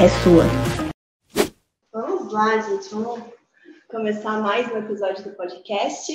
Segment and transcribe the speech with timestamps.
[0.00, 0.44] é sua.
[1.92, 2.88] Vamos lá, gente.
[2.90, 3.22] Vamos
[3.88, 6.12] começar mais um episódio do podcast.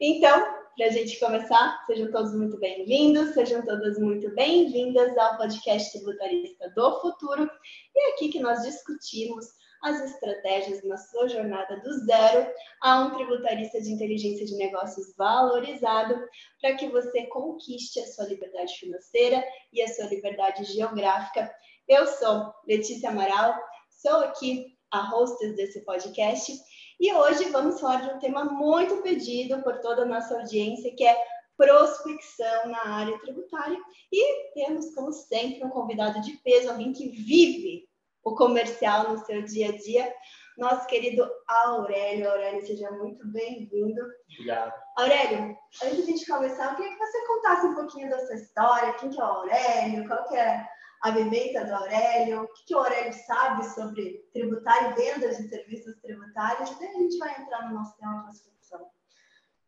[0.00, 0.40] Então,
[0.76, 6.70] para a gente começar, sejam todos muito bem-vindos, sejam todas muito bem-vindas ao podcast Tributarista
[6.70, 7.50] do Futuro.
[7.94, 9.46] E é aqui que nós discutimos
[9.82, 12.50] as estratégias na sua jornada do zero
[12.82, 16.18] a um tributarista de inteligência de negócios valorizado,
[16.60, 21.50] para que você conquiste a sua liberdade financeira e a sua liberdade geográfica.
[21.90, 23.52] Eu sou Letícia Amaral,
[23.90, 26.52] sou aqui a hostess desse podcast
[27.00, 31.04] e hoje vamos falar de um tema muito pedido por toda a nossa audiência, que
[31.04, 31.20] é
[31.56, 33.76] prospecção na área tributária.
[34.12, 37.88] E temos, como sempre, um convidado de peso, alguém que vive
[38.22, 40.14] o comercial no seu dia a dia.
[40.56, 42.30] Nosso querido Aurélio.
[42.30, 44.00] Aurélio, seja muito bem-vindo.
[44.32, 44.72] Obrigado.
[44.96, 48.36] Aurélio, antes de a gente começar, eu queria que você contasse um pouquinho da sua
[48.36, 50.64] história, quem que é o Aurélio, qual que é
[51.00, 55.48] a vivência do Aurélio, o que, que o Aurélio sabe sobre tributário e vendas de
[55.48, 58.90] serviços tributários, daí a gente vai entrar no nosso tema de prospecção.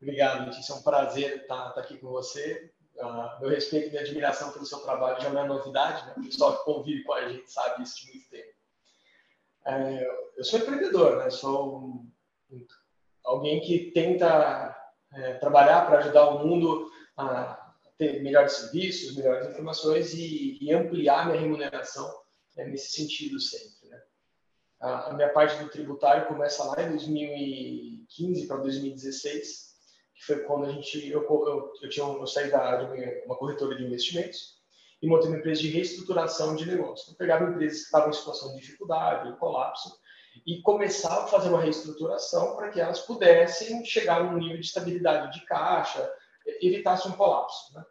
[0.01, 0.73] Obrigado, Letícia.
[0.73, 2.73] É um prazer estar, estar aqui com você.
[2.97, 6.15] Uh, meu respeito e minha admiração pelo seu trabalho já não é novidade, né?
[6.19, 8.53] O pessoal que convive com a gente sabe isso de muito tempo.
[9.65, 11.31] É, eu sou empreendedor, né?
[11.31, 12.13] Sou um,
[13.25, 14.77] alguém que tenta
[15.15, 17.62] é, trabalhar para ajudar o mundo a
[18.03, 22.13] ter melhores serviços, melhores informações e, e ampliar minha remuneração
[22.57, 23.89] né, nesse sentido sempre.
[23.89, 24.03] Né?
[24.81, 29.73] A, a minha parte do tributário começa lá em 2015 para 2016
[30.15, 33.77] que foi quando a gente eu, eu, eu tinha eu saí da de uma corretora
[33.77, 34.61] de investimentos
[35.01, 37.11] e montei uma empresa de reestruturação de negócio.
[37.11, 39.99] Eu pegava empresas que estavam em situação de dificuldade, em colapso,
[40.47, 44.67] e começava a fazer uma reestruturação para que elas pudessem chegar a um nível de
[44.67, 46.09] estabilidade de caixa,
[46.61, 47.75] evitasse um colapso.
[47.75, 47.85] Né?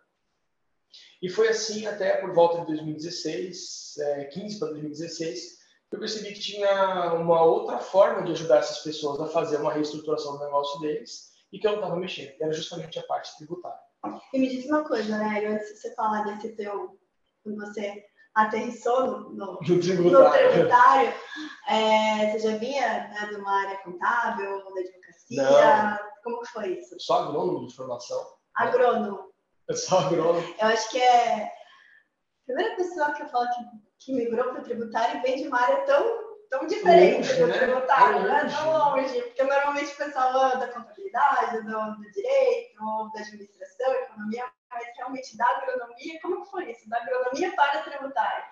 [1.21, 5.61] E foi assim até por volta de 2016, é, 15 para 2016,
[5.91, 10.37] eu percebi que tinha uma outra forma de ajudar essas pessoas a fazer uma reestruturação
[10.37, 13.79] do negócio deles, e que eu não estava mexendo, que era justamente a parte tributária.
[14.33, 15.45] E me diz uma coisa, né?
[15.45, 16.97] Antes de você falar desse teu,
[17.43, 18.03] quando você
[18.33, 21.13] aterrissou no, no, no tributário, no tributário
[21.67, 25.43] é, você já vinha né, de uma área contábil, da advocacia?
[25.43, 26.11] Não.
[26.23, 26.95] Como foi isso?
[26.99, 28.25] Só agrônomo de formação.
[28.55, 29.30] Agrônomo.
[29.71, 30.55] Eu sou agrônomo.
[30.59, 31.51] Eu acho que é a
[32.45, 35.85] primeira pessoa que eu falo que, que migrou para o tributário vem de uma área
[35.85, 37.57] tão tão diferente longe, do né?
[37.57, 38.49] tributário, é né?
[38.49, 44.83] Tão longe, porque normalmente o pessoal da contabilidade, do, do direito, da administração, economia, mas
[44.97, 46.89] realmente da agronomia, como foi isso?
[46.89, 48.43] Da agronomia para tributário?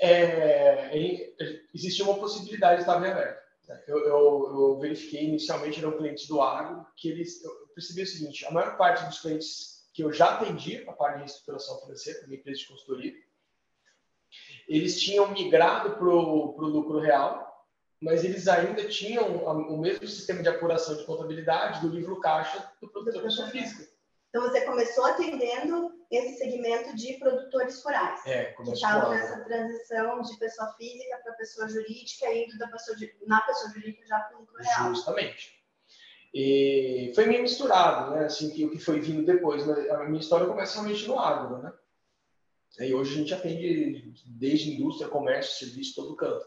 [0.00, 0.90] É,
[1.72, 3.40] existia uma possibilidade de estar bem aberto.
[3.86, 8.44] Eu, eu, eu, verifiquei inicialmente eram clientes do agro que eles eu percebi o seguinte:
[8.44, 12.38] a maior parte dos clientes que eu já atendi a parte de reestruturação financeira, minha
[12.38, 13.12] empresa de consultoria,
[14.66, 17.66] eles tinham migrado para o lucro real,
[18.00, 22.88] mas eles ainda tinham o mesmo sistema de apuração de contabilidade do livro caixa do
[22.88, 23.92] produtor pessoa física.
[24.30, 28.24] Então você começou atendendo esse segmento de produtores rurais.
[28.26, 28.72] É, começou.
[28.72, 33.72] Que estavam nessa transição de pessoa física para pessoa jurídica, indo da pessoa, na pessoa
[33.74, 34.94] jurídica já para o lucro real.
[34.94, 35.61] Justamente.
[36.34, 38.24] E foi meio misturado, né?
[38.24, 39.66] Assim, que, o que foi vindo depois.
[39.66, 39.90] Né?
[39.90, 41.72] A minha história começa realmente no agro, né?
[42.80, 46.44] E hoje a gente atende desde indústria, comércio, serviço, todo canto.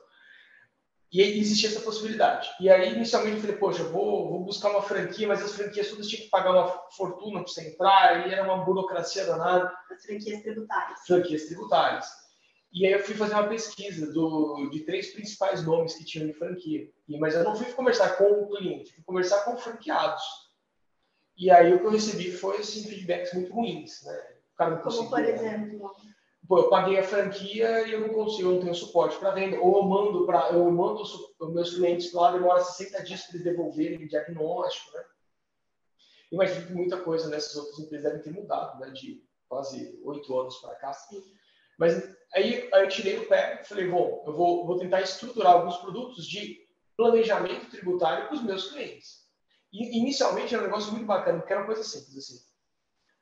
[1.12, 2.50] E existia essa possibilidade.
[2.60, 5.88] E aí, inicialmente, eu falei, poxa, eu vou, vou buscar uma franquia, mas as franquias
[5.88, 9.72] todas tinham que pagar uma fortuna para você entrar, e era uma burocracia danada.
[9.92, 11.00] As franquias tributárias.
[11.06, 12.25] Franquias tributárias.
[12.76, 16.34] E aí eu fui fazer uma pesquisa do, de três principais nomes que tinham de
[16.34, 16.92] franquia.
[17.08, 20.22] E, mas eu não fui conversar com o cliente, fui conversar com franqueados.
[21.38, 24.04] E aí o que eu recebi foi assim, feedbacks muito ruins.
[24.04, 24.28] Né?
[24.54, 25.96] O cara não Como por exemplo?
[26.50, 29.58] pô, eu paguei a franquia e eu não consigo, eu não tenho suporte para venda.
[29.58, 33.46] Ou eu mando para, eu mando os meus clientes lá, demora 60 dias para eles
[33.46, 35.06] devolverem o diagnóstico, né?
[36.30, 38.90] Imagino que muita coisa nessas outras empresas devem ter mudado, né?
[38.90, 40.92] De quase oito anos para cá.
[40.92, 41.24] Sim.
[41.78, 45.54] Mas aí, aí eu tirei o pé e falei, bom, eu vou, vou tentar estruturar
[45.54, 46.58] alguns produtos de
[46.98, 49.26] planejamento tributário para os meus clientes.
[49.72, 52.56] E inicialmente era um negócio muito bacana, porque era uma coisa simples assim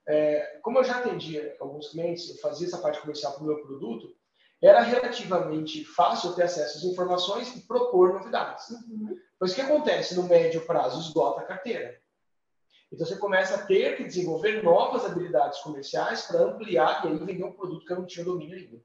[0.07, 3.61] é, como eu já atendia alguns clientes, eu fazia essa parte comercial para o meu
[3.61, 4.13] produto,
[4.61, 8.69] era relativamente fácil ter acesso às informações e propor novidades.
[8.69, 9.17] Uhum.
[9.37, 11.01] Pois o que acontece no médio prazo?
[11.01, 11.99] Esgota a carteira.
[12.93, 17.43] Então você começa a ter que desenvolver novas habilidades comerciais para ampliar e aí vender
[17.43, 18.79] um produto que eu não tinha domínio ainda.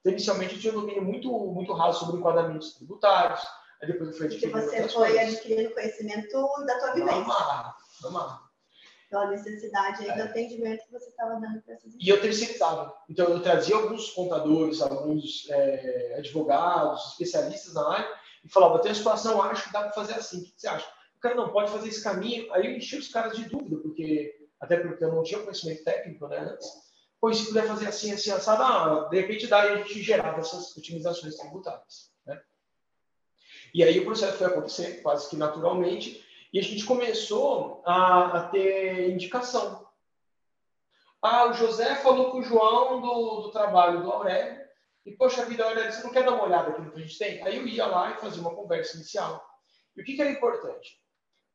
[0.00, 3.40] Então, inicialmente eu tinha um domínio muito, muito raso sobre enquadramentos tributários,
[3.80, 4.60] aí depois eu fui adquirindo.
[4.60, 5.34] Porque você foi coisas.
[5.34, 7.14] adquirindo conhecimento da tua vivência.
[7.14, 8.52] Vamos lá, vamos lá
[9.08, 10.16] pela necessidade aí é.
[10.16, 12.94] do atendimento que você estava dando para essas E eu terceirizava.
[13.10, 18.08] Então, eu trazia alguns contadores, alguns é, advogados, especialistas na área,
[18.42, 20.86] e falava, tem uma situação, acho que dá para fazer assim, o que você acha?
[21.22, 22.52] Cara não pode fazer esse caminho.
[22.52, 26.26] Aí eu enchi os caras de dúvida, porque até porque eu não tinha conhecimento técnico
[26.28, 26.68] né, antes.
[27.20, 30.76] Pois se puder fazer assim, assim, assado, ah, de repente dá a gente gerava essas
[30.76, 32.12] otimizações tributárias.
[32.26, 32.40] Né?
[33.72, 38.48] E aí o processo foi acontecer quase que naturalmente, e a gente começou a, a
[38.48, 39.86] ter indicação.
[41.20, 44.60] Ah, o José falou com o João do, do trabalho do Aurélio,
[45.04, 47.18] e, poxa vida, Aurélio, você não quer dar uma olhada aqui no que a gente
[47.18, 47.42] tem?
[47.42, 49.44] Aí eu ia lá e fazia uma conversa inicial.
[49.96, 51.01] E o que, que era importante?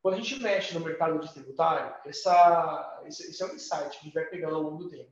[0.07, 3.97] Quando a gente mexe no mercado de tributário, essa, esse, esse é um insight que
[3.97, 5.11] a gente vai pegando ao longo do tempo.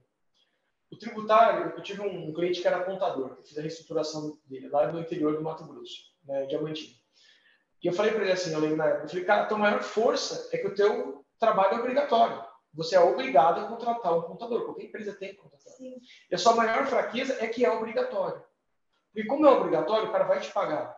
[0.90, 4.90] O tributário, eu tive um cliente que era contador, que fiz a reestruturação dele lá
[4.90, 6.96] no interior do Mato Grosso, né, Diamantino.
[7.84, 9.58] E eu falei para ele assim, eu lembro na época, eu falei, cara, a tua
[9.58, 12.46] maior força é que o teu trabalho é obrigatório.
[12.74, 14.64] Você é obrigado a contratar um contador.
[14.64, 15.74] Qualquer empresa tem que contratar.
[15.74, 15.98] Sim.
[16.32, 18.42] E a sua maior fraqueza é que é obrigatório.
[19.14, 20.95] E como é obrigatório, o cara vai te pagar.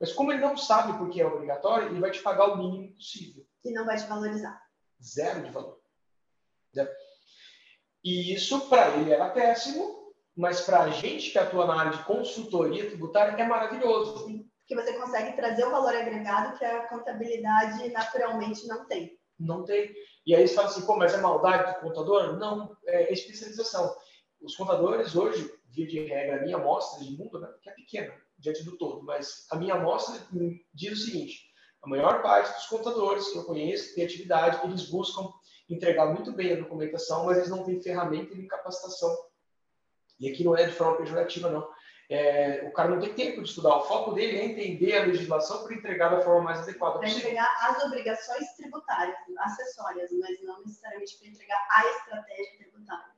[0.00, 2.94] Mas como ele não sabe por que é obrigatório, ele vai te pagar o mínimo
[2.94, 3.44] possível.
[3.64, 4.60] E não vai te valorizar.
[5.02, 5.78] Zero de valor.
[8.04, 12.04] E isso, para ele, era péssimo, mas para a gente que atua na área de
[12.04, 14.26] consultoria tributária, é maravilhoso.
[14.26, 19.18] Sim que você consegue trazer o valor agregado que a contabilidade naturalmente não tem.
[19.40, 19.90] Não tem.
[20.26, 22.36] E aí você fala assim, pô, mas é maldade do contador?
[22.36, 23.96] Não, é especialização.
[24.42, 28.14] Os contadores hoje, via de regra, a minha amostra de mundo, né, que é pequena
[28.38, 30.20] diante do todo, mas a minha amostra
[30.72, 31.48] diz o seguinte,
[31.82, 35.32] a maior parte dos contadores que eu conheço tem atividade, eles buscam
[35.68, 39.14] entregar muito bem a documentação, mas eles não têm ferramenta nem capacitação.
[40.18, 41.68] E aqui não é de forma pejorativa, não.
[42.10, 43.76] É, o cara não tem tempo de estudar.
[43.76, 47.50] O foco dele é entender a legislação para entregar da forma mais adequada Para entregar
[47.68, 53.12] as obrigações tributárias, acessórias, mas não necessariamente para entregar a estratégia tributária.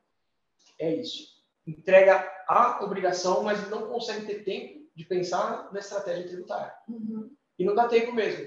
[0.80, 1.40] É isso.
[1.66, 6.72] Entrega a obrigação, mas não consegue ter tempo de pensar na estratégia tributária.
[6.86, 7.34] Uhum.
[7.58, 8.46] E não dá tempo mesmo.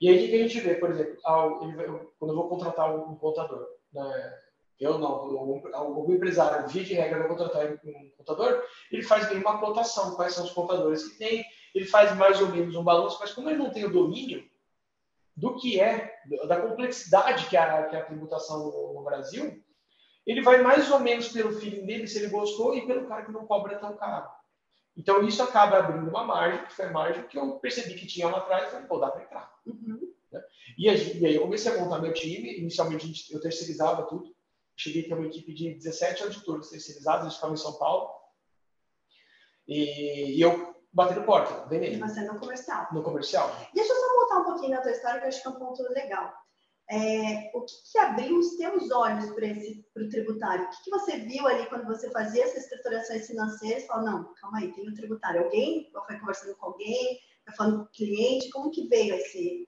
[0.00, 1.60] E aí o que a gente vê, por exemplo, ao,
[2.18, 4.38] quando eu vou contratar um contador, né,
[4.78, 5.08] eu não,
[5.72, 8.62] algum empresário, via de regra, vai contratar um contador,
[8.92, 12.48] ele faz bem uma cotação, quais são os contadores que tem, ele faz mais ou
[12.48, 14.44] menos um balanço, mas como ele não tem o domínio
[15.34, 16.12] do que é,
[16.46, 19.62] da complexidade que é a, que é a tributação no, no, Brasil,
[20.26, 23.32] ele vai mais ou menos pelo feeling dele, se ele gostou, e pelo cara que
[23.32, 24.28] não cobra tão caro.
[24.96, 28.28] Então, isso acaba abrindo uma margem, que foi a margem que eu percebi que tinha
[28.28, 29.52] lá atrás, e falei, pô, dá para entrar.
[29.66, 30.14] Uhum.
[30.30, 30.42] Né?
[30.78, 34.34] E, e, aí eu comecei a montar meu time, inicialmente eu terceirizava tudo,
[34.76, 38.10] cheguei a ter uma equipe de 17 auditores terceirizados, eles ficavam em São Paulo.
[39.66, 41.94] E, e eu batendo porta, vendendo.
[41.94, 42.88] E você no comercial.
[42.92, 43.50] No comercial.
[43.74, 45.58] Deixa eu só voltar um pouquinho na tua história, que eu acho que é um
[45.58, 46.32] ponto legal.
[46.90, 50.66] É, o que, que, abriu os teus olhos para o tributário?
[50.66, 53.86] O que, que, você viu ali quando você fazia essas estruturações financeiras?
[53.86, 55.44] Falou, não, calma aí, tem um tributário.
[55.44, 57.18] Alguém foi conversando com alguém?
[57.44, 58.50] Foi falando com o cliente?
[58.50, 59.66] Como que veio esse,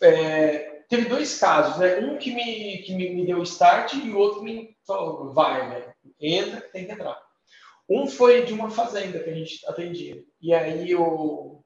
[0.00, 1.98] é, teve dois casos, né?
[1.98, 5.94] Um que me, que me, me deu start e o outro me falou, vai, né?
[6.20, 7.20] Entra, tem que entrar.
[7.88, 10.22] Um foi de uma fazenda que a gente atendia.
[10.40, 11.64] E aí eu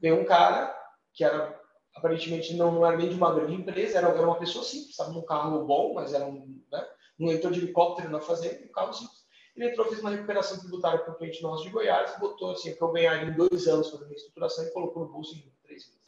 [0.00, 0.74] veio um cara
[1.14, 1.57] que era
[1.98, 5.12] aparentemente não, não era nem de uma grande empresa, era, era uma pessoa simples, estava
[5.12, 6.88] num carro bom, mas era um, né,
[7.18, 9.26] um leitor de helicóptero na fazenda, um carro simples.
[9.56, 12.82] Ele entrou, fez uma recuperação tributária para o cliente nosso de Goiás, botou assim, que
[12.82, 15.98] eu ganharia em dois anos fazendo a estruturação e colocou no bolso em três meses.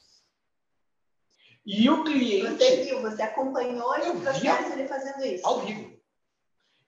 [1.67, 2.57] E o cliente.
[2.57, 5.47] Você viu, você acompanhou esse processo ele fazendo isso.
[5.47, 5.99] Ao vivo.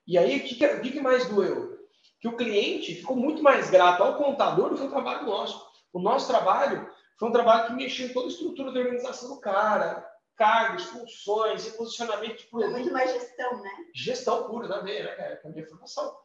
[0.06, 1.78] E aí, o que, que, mais doeu?
[2.20, 5.60] Que o cliente ficou muito mais grato ao contador do que o trabalho nosso.
[5.92, 6.88] O nosso trabalho
[7.18, 11.68] foi um trabalho que mexeu em toda a estrutura da organização do cara, cargos, funções,
[11.70, 12.70] posicionamento de produto.
[12.70, 13.70] É muito mais gestão, né?
[13.94, 15.40] Gestão pura, da né, cara?
[15.42, 16.16] É a minha formação.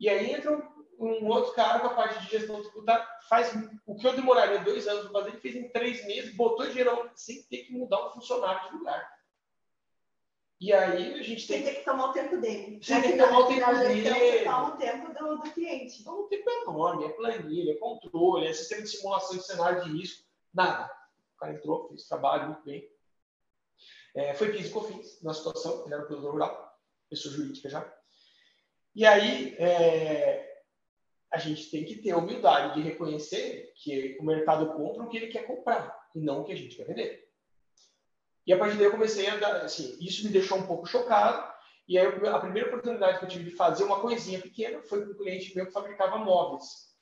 [0.00, 0.52] E aí entra
[0.98, 3.52] um outro cara com a parte de gestão tributária, faz
[3.86, 7.10] o que eu demoraria dois anos para fazer, ele fez em três meses, botou dinheiro
[7.14, 9.08] sem ter que mudar um funcionário de lugar.
[10.64, 11.62] E aí a gente tem.
[11.62, 12.80] Ter que tomar o tempo dele.
[12.82, 14.02] Sem ter que tomar o tempo dele.
[14.02, 16.00] Você toma o tempo do, do cliente.
[16.00, 19.84] Então, o tempo é enorme, é planilha, é controle, é sistema de simulação de cenário
[19.84, 20.90] de risco, nada.
[21.34, 22.88] O cara entrou, fez trabalho muito bem.
[24.14, 26.78] É, foi PIS e COFINS na situação, ele era um produtor rural,
[27.10, 27.94] pessoa jurídica já.
[28.94, 30.62] E aí, é,
[31.30, 35.18] a gente tem que ter a humildade de reconhecer que o mercado compra o que
[35.18, 37.23] ele quer comprar e não o que a gente quer vender.
[38.46, 41.52] E a partir daí eu comecei a dar, assim, isso me deixou um pouco chocado.
[41.86, 45.12] E aí a primeira oportunidade que eu tive de fazer uma coisinha pequena foi com
[45.12, 46.94] um cliente meu que fabricava móveis.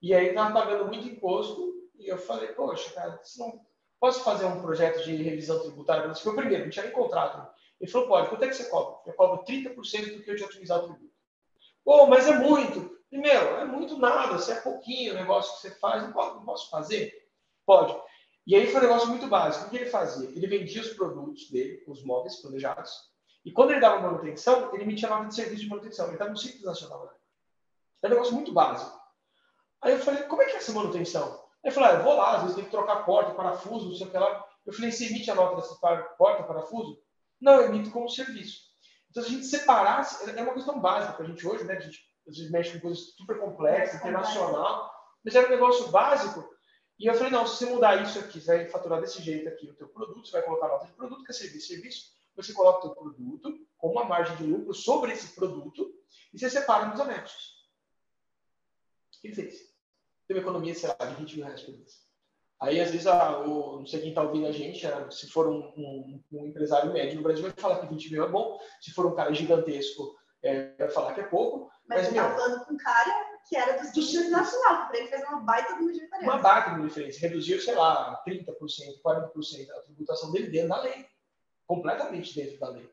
[0.00, 3.60] E aí estava pagando muito imposto e eu falei, poxa, cara, não
[3.98, 6.10] posso fazer um projeto de revisão tributária?
[6.10, 7.50] Esse foi o primeiro, não tinha nem contrato.
[7.80, 9.00] Ele falou, pode, quanto é que você cobra?
[9.06, 9.74] Eu cobro 30%
[10.16, 11.14] do que eu te otimizar o tributo.
[11.84, 12.98] Pô, mas é muito.
[13.10, 17.28] Meu, é muito nada, se é pouquinho o negócio que você faz, não posso fazer?
[17.64, 17.96] Pode.
[18.46, 19.66] E aí foi um negócio muito básico.
[19.66, 20.28] O que ele fazia?
[20.28, 22.92] Ele vendia os produtos dele, os móveis planejados,
[23.44, 26.06] e quando ele dava manutenção, ele emitia nota de serviço de manutenção.
[26.06, 27.04] Ele estava no Simples Nacional.
[27.04, 27.12] Né?
[28.02, 28.98] É um negócio muito básico.
[29.82, 31.30] Aí eu falei, como é que é essa manutenção?
[31.62, 33.94] Aí ele falou, ah, eu vou lá, às vezes tem que trocar porta, parafuso, não
[33.94, 34.44] sei o que lá.
[34.64, 35.74] Eu falei, você emite a nota dessa
[36.16, 36.98] porta, parafuso?
[37.38, 38.62] Não, eu emito como serviço.
[39.10, 41.76] Então, se a gente separasse, é uma questão básica para a gente hoje, né?
[41.76, 44.90] A gente mexe com coisas super complexas, internacional,
[45.22, 46.48] mas era um negócio básico.
[46.98, 49.68] E eu falei, não, se você mudar isso aqui, você vai faturar desse jeito aqui
[49.68, 52.78] o teu produto, você vai colocar nota de produto, que é serviço, serviço, você coloca
[52.78, 55.92] o teu produto com uma margem de lucro sobre esse produto
[56.32, 57.54] e você separa nos anexos.
[59.22, 59.74] Ele fez?
[60.26, 62.04] Tem uma economia, sei lá, de 20 mil reais por mês.
[62.60, 65.48] Aí, às vezes, a, o, não sei quem está ouvindo a gente, a, se for
[65.48, 68.58] um, um, um, empresário médio no Brasil, vai falar que 20 mil é bom.
[68.80, 71.70] Se for um cara gigantesco, é, vai falar que é pouco.
[71.86, 75.08] Mas, mas você está falando com cara que era do Simples Nacional, que para ele
[75.08, 76.22] fez uma baita de uma diferença.
[76.22, 77.20] Uma baita de uma diferença.
[77.20, 78.46] Reduziu, sei lá, 30%,
[79.04, 81.06] 40% a tributação dele dentro da lei.
[81.66, 82.90] Completamente dentro da lei.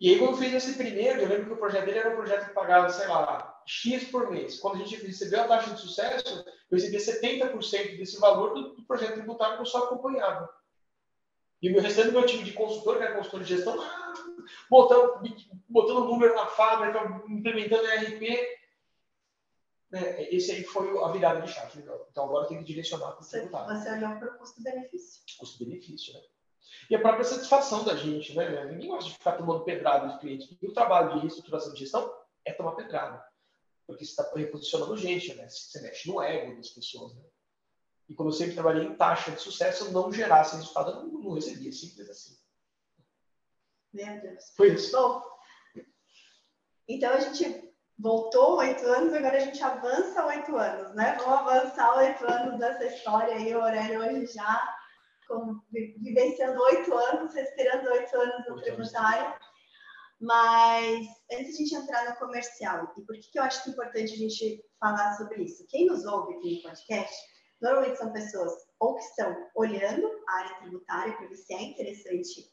[0.00, 2.48] E aí, quando fiz esse primeiro, eu lembro que o projeto dele era um projeto
[2.48, 4.58] que pagava, sei lá, X por mês.
[4.58, 8.82] Quando a gente recebeu a taxa de sucesso, eu recebia 70% desse valor do, do,
[8.84, 10.48] projeto tributário que eu só acompanhava.
[11.62, 13.76] E o restante do meu time de consultor, que era consultor de gestão,
[14.68, 15.22] botando,
[15.68, 18.63] botando número na fábrica, implementando ERP.
[19.94, 20.24] Né?
[20.34, 21.80] Esse aí foi a virada de chave.
[22.10, 23.80] Então agora tem que direcionar para o tributário.
[23.80, 25.22] Você olhou para o custo-benefício.
[25.38, 26.20] Custo-benefício, né?
[26.90, 28.64] E a própria satisfação da gente, né?
[28.64, 30.48] Ninguém gosta de ficar tomando pedrada dos clientes.
[30.60, 32.12] E o trabalho de reestruturação de gestão
[32.44, 33.24] é tomar pedrada.
[33.86, 35.48] Porque você está reposicionando gente, né?
[35.48, 37.22] Você mexe no ego das pessoas, né?
[38.08, 41.20] E como eu sempre trabalhei em taxa de sucesso, eu não gerasse resultado, eu não,
[41.20, 41.70] não recebia.
[41.70, 42.36] Simples assim.
[43.92, 44.50] Meu Deus.
[44.56, 44.90] Foi isso.
[44.90, 45.22] Bom,
[46.88, 51.16] então a gente voltou oito anos, agora a gente avança oito anos, né?
[51.18, 54.74] Vamos avançar oito anos dessa história aí, o Aurélio hoje já
[55.28, 59.34] com, vivenciando oito anos, respirando oito anos no tributário.
[60.20, 63.70] Mas antes de a gente entrar no comercial, e por que, que eu acho que
[63.70, 65.66] é importante a gente falar sobre isso?
[65.68, 67.14] Quem nos ouve aqui no podcast,
[67.60, 72.52] normalmente são pessoas ou que estão olhando a área tributária para ver se é interessante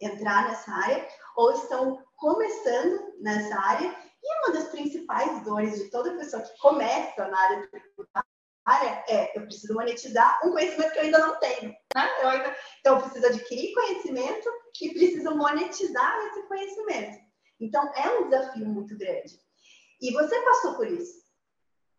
[0.00, 4.07] entrar nessa área, ou estão começando nessa área.
[4.22, 9.42] E uma das principais dores de toda pessoa que começa na área tributária é eu
[9.42, 11.74] preciso monetizar um conhecimento que eu ainda não tenho.
[11.94, 12.22] Né?
[12.22, 14.48] Eu ainda, então, eu preciso adquirir conhecimento
[14.80, 17.18] e preciso monetizar esse conhecimento.
[17.60, 19.38] Então, é um desafio muito grande.
[20.00, 21.18] E você passou por isso.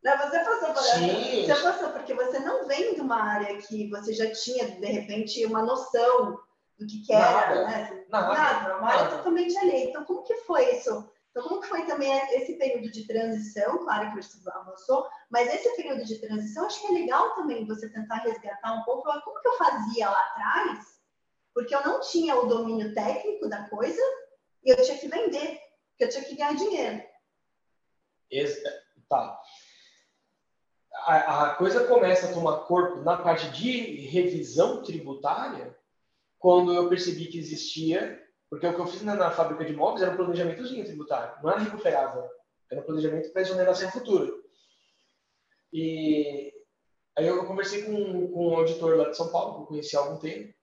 [0.03, 0.15] Né?
[0.17, 1.45] Você passou por Sim.
[1.45, 5.45] Você passou porque você não vem de uma área que você já tinha, de repente,
[5.45, 6.39] uma noção
[6.77, 8.05] do que, que era, nada, né?
[8.07, 9.89] Nada, nada, uma área totalmente alheia.
[9.89, 11.11] Então, como que foi isso?
[11.31, 13.77] Então, como foi também esse período de transição?
[13.79, 17.88] Claro que você avançou, mas esse período de transição, acho que é legal também você
[17.89, 21.00] tentar resgatar um pouco, como que eu fazia lá atrás,
[21.53, 24.01] porque eu não tinha o domínio técnico da coisa
[24.63, 25.59] e eu tinha que vender,
[25.91, 27.03] porque eu tinha que ganhar dinheiro.
[28.31, 28.63] Esse,
[29.07, 29.39] tá.
[30.93, 35.77] A, a coisa começa a tomar corpo na parte de revisão tributária
[36.39, 40.01] quando eu percebi que existia, porque o que eu fiz na, na fábrica de móveis
[40.01, 42.27] era um planejamentozinho tributário, não era recuperável,
[42.72, 44.32] era um planejamento para exoneração futura.
[45.72, 46.51] E
[47.18, 50.00] aí eu conversei com, com um auditor lá de São Paulo, que eu conheci há
[50.00, 50.53] algum tempo.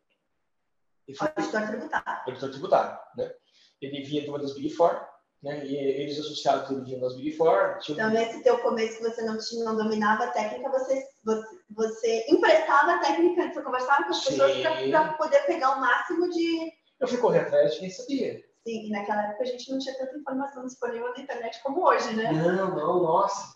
[1.21, 2.23] auditor tributário.
[2.27, 3.33] Auditor tributário, né?
[3.81, 5.01] Ele vinha de uma das Big Four,
[5.43, 5.65] né?
[5.65, 7.79] E eles associados ele vinham das Big Four.
[7.79, 7.95] Tinha...
[7.95, 12.27] Então, nesse teu começo que você não, tinha, não dominava a técnica, você, você, você
[12.29, 14.31] emprestava a técnica, você conversava com as Sim.
[14.31, 16.73] pessoas para poder pegar o máximo de...
[17.01, 18.43] Eu fui correr atrás de quem sabia.
[18.67, 22.15] Sim, e naquela época a gente não tinha tanta informação disponível na internet como hoje,
[22.15, 22.33] né?
[22.33, 23.55] Não, não, nossa.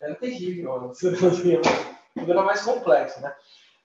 [0.00, 0.92] Era terrível.
[2.14, 3.34] Tudo era mais complexo, né?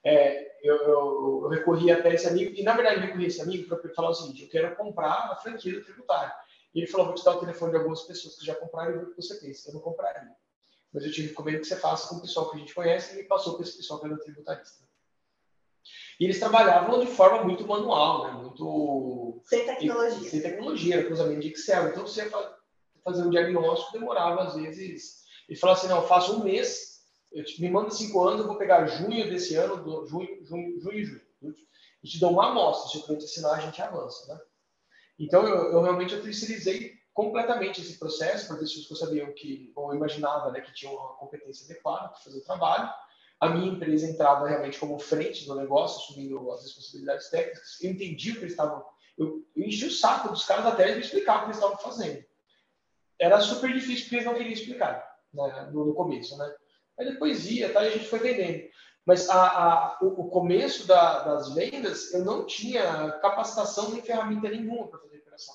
[0.04, 3.42] É, eu, eu, eu, recorri até esse amigo, e na verdade eu recorri a esse
[3.42, 6.32] amigo para falar o seguinte: eu quero comprar a franquia do tributário.
[6.74, 8.98] E ele falou: vou te dar o telefone de algumas pessoas que já compraram e
[8.98, 9.70] ver o que você pensa.
[9.70, 10.34] Eu não compraria.
[10.92, 13.16] Mas eu te recomendo que você faça com o pessoal que a gente conhece e
[13.18, 14.84] me passou para esse pessoal que era tributarista.
[16.20, 18.32] E eles trabalhavam de forma muito manual, né?
[18.32, 19.40] muito.
[19.46, 20.28] Sem tecnologia.
[20.30, 21.88] Sem tecnologia, cruzamento de Excel.
[21.88, 22.30] Então você
[23.02, 25.24] fazer um diagnóstico demorava, às vezes.
[25.48, 27.00] Ele falou assim, não, eu faço um mês,
[27.32, 30.78] eu te, me manda cinco anos, eu vou pegar junho desse ano, do, junho, junho,
[30.80, 31.22] junho e julho.
[32.02, 34.40] E te dou uma amostra, se o cliente assinar, a gente avança, né?
[35.18, 39.32] Então, eu, eu realmente eu terceirizei completamente esse processo para ver se as pessoas sabiam
[39.32, 42.90] que, ou eu imaginava, né, que tinha uma competência adequada para fazer o trabalho.
[43.40, 47.80] A minha empresa entrava realmente como frente do negócio, assumindo as responsabilidades técnicas.
[47.80, 48.84] Eu entendi o que eles estavam.
[49.16, 51.78] Eu, eu enchi o saco dos caras até eles me explicar o que eles estavam
[51.78, 52.22] fazendo.
[53.18, 56.54] Era super difícil porque eles não queriam explicar né, no, no começo, né?
[56.98, 58.68] Aí depois ia, tá, e a gente foi vendendo.
[59.06, 64.48] Mas a, a, o, o, começo da, das vendas, eu não tinha capacitação nem ferramenta
[64.48, 65.54] nenhuma para fazer operação.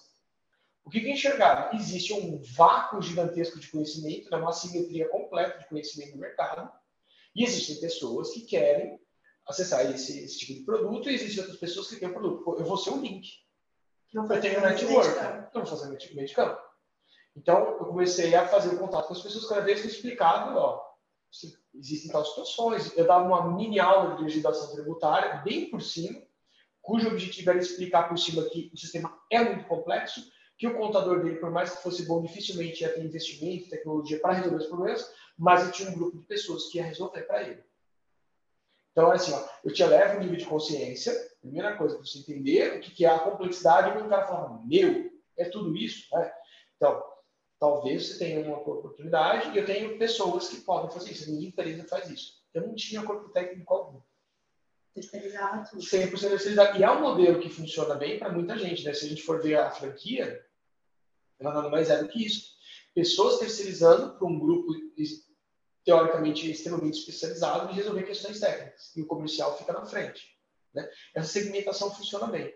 [0.84, 1.76] O que, que enxergava?
[1.76, 6.72] Existe um vácuo gigantesco de conhecimento, né, uma simetria completa de conhecimento no mercado,
[7.36, 9.00] e existem pessoas que querem
[9.48, 12.56] acessar esse, esse tipo de produto, e existem outras pessoas que têm o produto.
[12.58, 13.28] Eu vou ser um link.
[14.14, 15.10] Não eu tenho network,
[15.54, 16.58] eu vou fazer meio de campo.
[17.36, 20.58] Então, eu comecei a fazer o contato com as pessoas cada vez que eu explicava,
[20.58, 20.82] ó,
[21.74, 22.96] existem tal situações.
[22.96, 26.22] Eu dava uma mini aula de legislação tributária, bem por cima,
[26.82, 30.22] cujo objetivo era explicar por cima que o sistema é muito complexo,
[30.58, 34.34] que o contador dele, por mais que fosse bom, dificilmente ia ter investimento, tecnologia para
[34.34, 37.64] resolver os problemas, mas eu tinha um grupo de pessoas que ia resolver para ele.
[38.92, 42.20] Então, é assim, ó, eu te levo um nível de consciência, primeira coisa, para você
[42.20, 46.08] entender o que é a complexidade, e o cara fala, meu, é tudo isso?
[46.16, 46.32] Né?
[46.78, 47.04] Então,
[47.60, 51.30] talvez você tenha uma oportunidade e eu tenho pessoas que podem fazer isso.
[51.30, 52.42] Minha empresa faz isso.
[52.54, 54.02] Eu não tinha corpo técnico algum.
[54.96, 55.82] Terceirizava tudo.
[55.82, 56.80] 100% terceirizado.
[56.80, 58.86] E é um modelo que funciona bem para muita gente.
[58.86, 58.94] Né?
[58.94, 60.42] Se a gente for ver a franquia,
[61.38, 62.56] ela nada mais é do que isso.
[62.94, 64.74] Pessoas terceirizando para um grupo
[65.84, 68.96] teoricamente extremamente especializado de resolver questões técnicas.
[68.96, 70.34] E o comercial fica na frente.
[70.74, 70.90] Né?
[71.14, 72.54] Essa segmentação funciona bem.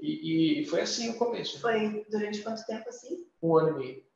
[0.00, 1.60] E, e, foi assim o começo.
[1.60, 3.24] Foi durante quanto tempo assim?
[3.40, 4.06] Um ano e meio.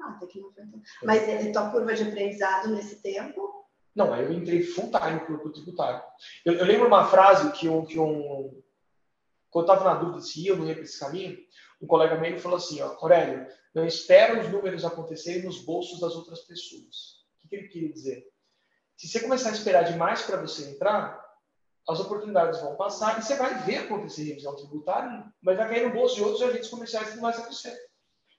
[0.00, 0.64] Ah, até que não foi.
[1.02, 3.57] Mas é, tua curva de aprendizado nesse tempo?
[3.98, 6.00] Não, aí eu entrei full time para o tributário.
[6.44, 8.62] Eu, eu, lembro uma frase que um, que um
[9.50, 11.36] quando eu estava na dúvida se ia ou não ia para esse caminho,
[11.82, 16.14] um colega meu falou assim, ó, Aurélio, não espera os números acontecerem nos bolsos das
[16.14, 17.24] outras pessoas.
[17.44, 18.24] O que, ele queria dizer?
[18.96, 21.20] Se você começar a esperar demais para você entrar,
[21.88, 25.92] as oportunidades vão passar e você vai ver acontecer revisão tributária, mas vai cair no
[25.92, 27.76] bolso de outros agentes comerciais que não vai ser você.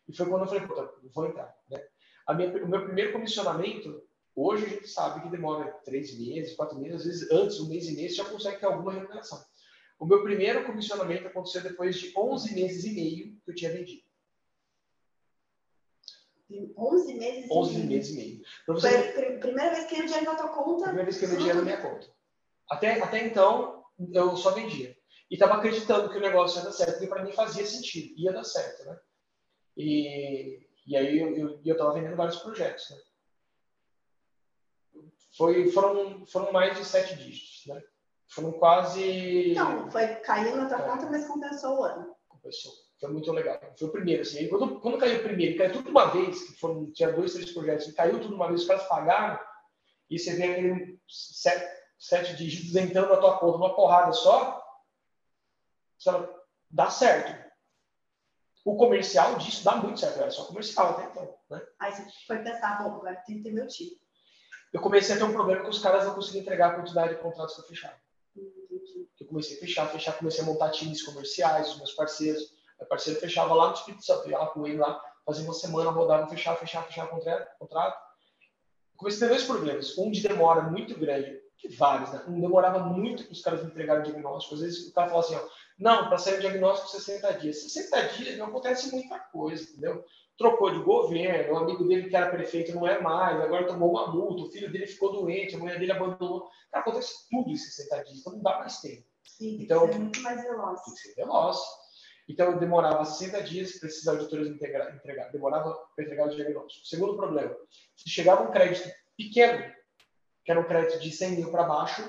[0.08, 1.54] E foi quando eu falei, puta, vou entrar.
[1.70, 1.84] Né?
[2.26, 4.08] A minha, o meu primeiro comissionamento,
[4.42, 7.88] hoje a gente sabe que demora três meses, quatro meses, às vezes antes, um mês
[7.88, 9.44] e meio, já consegue ter alguma remuneração.
[10.00, 14.04] O meu primeiro comissionamento aconteceu depois de 11 meses e meio que eu tinha vendido.
[16.78, 17.90] 11 meses 11 e meio.
[17.90, 18.42] meses e meio.
[18.68, 19.14] Você...
[19.14, 20.86] Foi a primeira vez que eu dinheiro na tua conta?
[20.86, 22.08] Primeira vez que eu dinheiro na minha conta.
[22.70, 24.98] Até, até então, eu só vendia.
[25.30, 28.32] E estava acreditando que o negócio ia dar certo, porque para mim fazia sentido, ia
[28.32, 29.00] dar certo, né?
[29.78, 32.98] E, e aí eu estava vendendo vários projetos, né?
[35.40, 37.82] Foi, foram, foram mais de sete dígitos, né?
[38.28, 39.54] Foram quase...
[39.54, 40.82] Não, foi caiu na tua é.
[40.82, 42.14] conta, mas compensou o ano.
[42.28, 42.74] Compensou.
[43.00, 43.58] Foi muito legal.
[43.80, 44.50] Foi o primeiro, assim.
[44.50, 47.54] Quando, quando caiu o primeiro, caiu tudo de uma vez, que foram, tinha dois, três
[47.54, 49.40] projetos, e caiu tudo de uma vez, os caras pagaram,
[50.10, 51.66] e você vê aquele sete,
[51.98, 54.62] sete dígitos entrando na tua conta uma porrada só,
[56.70, 57.50] dá certo.
[58.66, 61.34] O comercial disso dá muito certo, era só comercial até então.
[61.50, 61.66] Né?
[61.80, 63.98] Aí você foi pensar, bom, agora tem que ter meu time.
[64.72, 67.22] Eu comecei a ter um problema que os caras não conseguiam entregar a quantidade de
[67.22, 67.96] contratos que eu fechava.
[69.20, 72.54] Eu comecei a fechar, fechar, comecei a montar times comerciais, os meus parceiros.
[72.80, 75.90] Meu parceiro fechava lá no Espírito Santo, ia lá com ele lá, fazia uma semana,
[75.90, 77.58] rodava, fechava, fechava, fechava contrato.
[77.58, 78.00] contrato.
[78.96, 79.98] Comecei a ter dois problemas.
[79.98, 81.40] Um de demora muito grande
[81.78, 82.24] vários, né?
[82.28, 84.56] Não demorava muito para os caras entregarem o diagnóstico.
[84.56, 85.42] Às vezes o cara fala assim, ó,
[85.78, 87.62] não, para sair o diagnóstico 60 dias.
[87.64, 90.04] 60 dias não acontece muita coisa, entendeu?
[90.40, 94.08] Trocou de governo, o amigo dele que era prefeito não é mais, agora tomou uma
[94.08, 96.50] multa, o filho dele ficou doente, a mulher dele abandonou.
[96.72, 99.04] Cara, acontece tudo em 60 dias, então não dá mais tempo.
[99.26, 100.82] Sim, então, ser muito mais veloz.
[100.84, 101.58] Tem que ser veloz.
[102.30, 106.88] Então, demorava 60 dias para esses auditores entregar, entregar demorava para entregar o diagnóstico.
[106.88, 107.54] Segundo problema,
[107.98, 109.62] se chegava um crédito pequeno,
[110.46, 112.02] que era um crédito de 100 mil para baixo,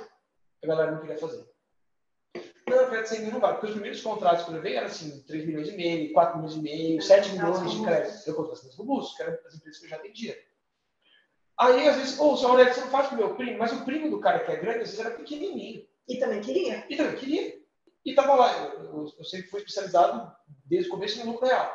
[0.62, 1.49] a galera não queria fazer.
[2.70, 4.86] Não, crédito de 100 mil não vale, porque os primeiros contratos que eu levei eram
[4.86, 8.28] assim, 3 milhões e meio, 4 milhões e meio, 7 milhões de crédito.
[8.28, 10.38] Eu contratei as robustos, que eram as empresas que eu já atendia.
[11.58, 13.84] Aí, às vezes, ô, oh, Aurélio, você não faz com o meu primo, mas o
[13.84, 15.86] primo do cara que é grande, às vezes era pequenininho.
[16.08, 16.86] E também queria.
[16.88, 17.60] E também queria.
[18.04, 21.70] E tava lá, eu, eu, eu sempre fui especializado desde o começo no lucro real.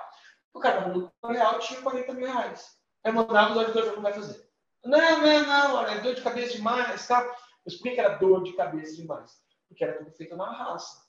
[0.53, 2.75] O cara no lucro real tinha 40 mil reais.
[3.03, 4.43] Aí mandava os auditores não vai fazer.
[4.83, 7.23] Não, não, não, olha, é dor de cabeça demais, tá?
[7.63, 9.31] Mas por que era dor de cabeça demais?
[9.67, 11.05] Porque era tudo feito na raça.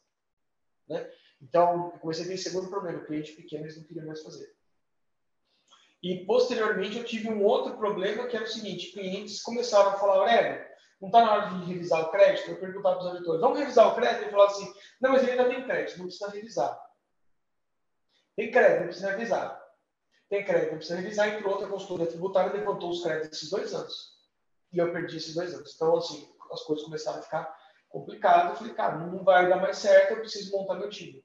[0.89, 1.11] Né?
[1.41, 2.99] Então, eu comecei a ter esse segundo problema.
[2.99, 4.55] O cliente pequeno eles não queriam mais fazer.
[6.03, 10.17] E posteriormente eu tive um outro problema que era o seguinte: clientes começaram a falar,
[10.19, 10.65] Aurélio,
[11.01, 12.51] não está na hora de revisar o crédito?
[12.51, 14.23] Eu perguntava para os auditores, vamos revisar o crédito?
[14.23, 16.87] Ele falava assim, não, mas ele ainda tem crédito, não precisa revisar.
[18.37, 19.67] Tem crédito, não precisa revisar.
[20.29, 21.29] Tem crédito, não precisa revisar.
[21.29, 24.17] Entrou outra consultoria tributária levantou os créditos esses dois anos.
[24.73, 25.75] E eu perdi esses dois anos.
[25.75, 27.57] Então, assim, as coisas começaram a ficar
[27.89, 28.51] complicadas.
[28.51, 31.25] Eu falei, cara, não vai dar mais certo, eu preciso montar meu time.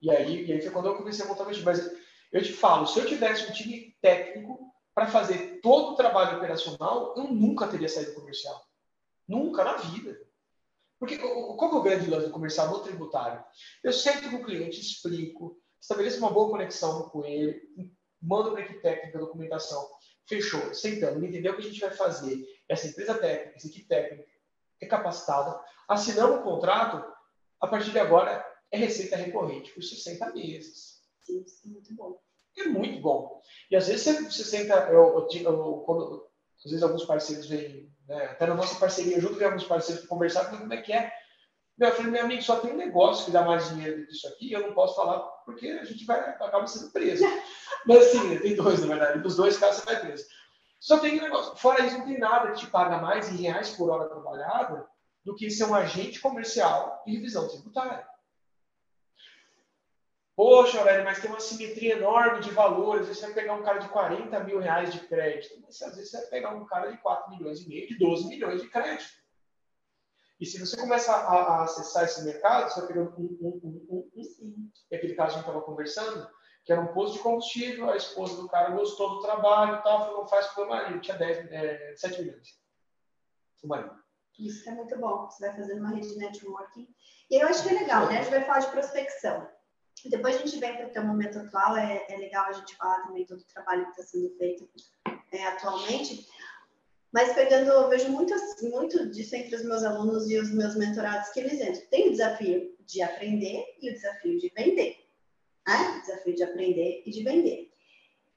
[0.00, 1.64] E aí, e aí foi quando eu comecei a montar meu time.
[1.64, 1.90] Mas
[2.32, 7.14] eu te falo, se eu tivesse um time técnico para fazer todo o trabalho operacional,
[7.16, 8.64] eu nunca teria saído comercial.
[9.28, 10.18] Nunca na vida.
[10.98, 13.44] Porque qual é o grande lance do comercial no tributário?
[13.84, 17.60] Eu sento com o cliente, explico, estabeleço uma boa conexão com ele,
[18.20, 19.86] mando para a equipe técnica a documentação.
[20.26, 22.42] Fechou, sentando, entendeu o que a gente vai fazer.
[22.68, 24.24] Essa empresa técnica, essa equipe técnica
[24.80, 25.58] é capacitada,
[25.88, 27.04] assinamos o contrato,
[27.60, 31.00] a partir de agora é receita recorrente por 60 meses.
[31.22, 32.18] Sim, isso é muito bom.
[32.56, 33.40] É muito bom.
[33.70, 36.26] E às vezes você, você senta, eu, eu, eu, quando,
[36.64, 40.08] às vezes alguns parceiros vêm, né, até na nossa parceria junto, vem alguns parceiros para
[40.08, 41.12] conversar, como é que é.
[41.76, 44.12] Meu, eu falei, meu amigo, só tem um negócio que dá mais dinheiro do que
[44.12, 47.24] isso aqui, eu não posso falar porque a gente vai acaba sendo preso.
[47.84, 49.22] Mas sim, tem dois, na verdade.
[49.22, 50.24] Dos dois casos você vai preso.
[50.78, 51.56] Só tem um negócio.
[51.56, 54.86] Fora isso, não tem nada que te paga mais em reais por hora trabalhada
[55.24, 58.06] do que ser um agente comercial e revisão tributária.
[60.36, 63.08] Poxa, velho, mas tem uma simetria enorme de valores.
[63.08, 66.18] Você vai pegar um cara de 40 mil reais de crédito, mas às vezes você
[66.18, 69.10] vai pegar um cara de 4 milhões e meio, de 12 milhões de crédito.
[70.38, 74.10] E se você começa a, a acessar esse mercado, você vai pegar um, um, um,
[74.14, 76.28] um, um, aquele caso que a gente estava conversando,
[76.66, 80.00] que era um posto de combustível, a esposa do cara gostou do trabalho e tal,
[80.00, 82.60] falou, não faz com o meu marido, tinha 10, é, 7 milhões.
[83.62, 83.96] O marido.
[84.36, 85.30] Isso é muito bom.
[85.30, 86.88] Você vai fazendo uma rede de networking.
[87.30, 88.18] E eu acho que é legal, né?
[88.18, 89.48] A gente vai falar de prospecção.
[90.06, 93.06] Depois a gente vem para o teu momento atual, é, é, legal a gente falar
[93.06, 94.68] também todo o trabalho que está sendo feito
[95.32, 96.28] é, atualmente.
[97.12, 101.28] Mas pegando, eu vejo muito, muito disso entre os meus alunos e os meus mentorados
[101.30, 101.88] que eles entram.
[101.90, 105.05] Tem o desafio de aprender e o desafio de vender.
[105.66, 106.00] Né?
[106.00, 107.72] Desafio de aprender e de vender.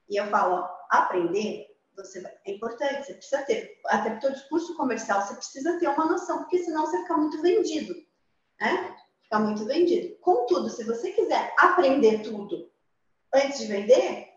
[0.08, 1.70] E eu falo, ó, aprender
[2.02, 6.06] você é importante, você precisa ter, até para o discurso comercial, você precisa ter uma
[6.06, 7.94] noção, porque senão você fica muito vendido.
[8.60, 8.96] Né?
[9.22, 10.16] Fica muito vendido.
[10.20, 12.70] Contudo, se você quiser aprender tudo
[13.34, 14.28] antes de vender,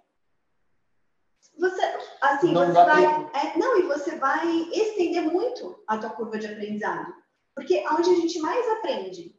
[1.57, 1.81] você,
[2.21, 6.47] assim, não você vai, é, não, e você vai estender muito a tua curva de
[6.47, 7.13] aprendizado,
[7.55, 9.35] porque aonde a gente mais aprende,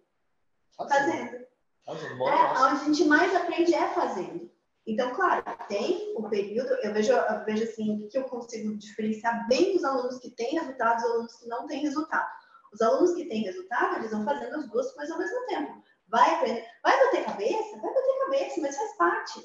[0.77, 1.45] fazendo.
[1.85, 2.29] Fazendo.
[2.29, 4.51] É, aonde a gente mais aprende é fazendo.
[4.87, 9.77] Então, claro, tem o período, eu vejo, eu vejo assim, que eu consigo diferenciar bem
[9.77, 12.29] os alunos que têm resultados e os alunos que não têm resultado.
[12.73, 15.83] Os alunos que têm resultado, eles vão fazendo as duas coisas ao mesmo tempo.
[16.09, 17.79] Vai aprender, vai bater cabeça?
[17.79, 19.41] Vai bater cabeça, mas faz parte.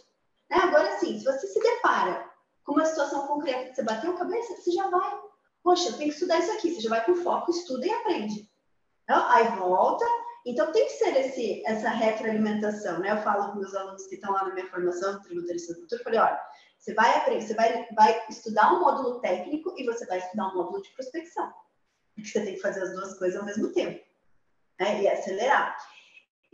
[0.50, 0.58] Né?
[0.58, 2.30] Agora, sim, se você se depara
[2.66, 5.20] com uma situação concreta que você bateu a cabeça, você já vai.
[5.64, 6.74] Poxa, eu tenho que estudar isso aqui.
[6.74, 8.50] Você já vai com foco, estuda e aprende.
[9.04, 10.06] Então, aí volta.
[10.46, 13.12] Então, tem que ser esse, essa retroalimentação, né?
[13.12, 16.20] Eu falo com meus alunos que estão lá na minha formação, tributarista do futuro, falei,
[16.20, 16.40] olha,
[16.78, 20.56] você vai aprender, você vai, vai estudar um módulo técnico e você vai estudar um
[20.56, 21.54] módulo de prospecção
[22.20, 24.04] porque você tem que fazer as duas coisas ao mesmo tempo,
[24.80, 25.02] né?
[25.02, 25.78] E acelerar.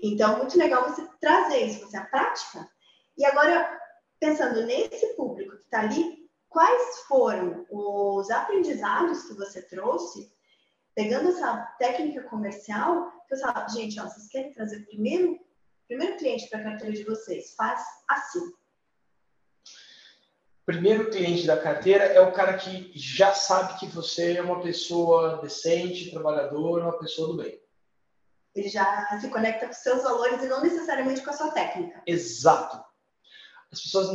[0.02, 2.70] Então, muito legal você trazer isso, você a prática.
[3.18, 3.80] E agora,
[4.20, 10.32] pensando nesse público que está ali, quais foram os aprendizados que você trouxe,
[10.94, 15.40] pegando essa técnica comercial, você fala, gente, ó, vocês querem trazer primeiro,
[15.88, 18.54] primeiro cliente para a carteira de vocês, faz assim
[20.66, 25.40] primeiro cliente da carteira é o cara que já sabe que você é uma pessoa
[25.42, 27.62] decente, trabalhadora, uma pessoa do bem.
[28.56, 32.02] Ele já se conecta com seus valores e não necessariamente com a sua técnica.
[32.08, 32.84] Exato.
[33.72, 34.10] As pessoas,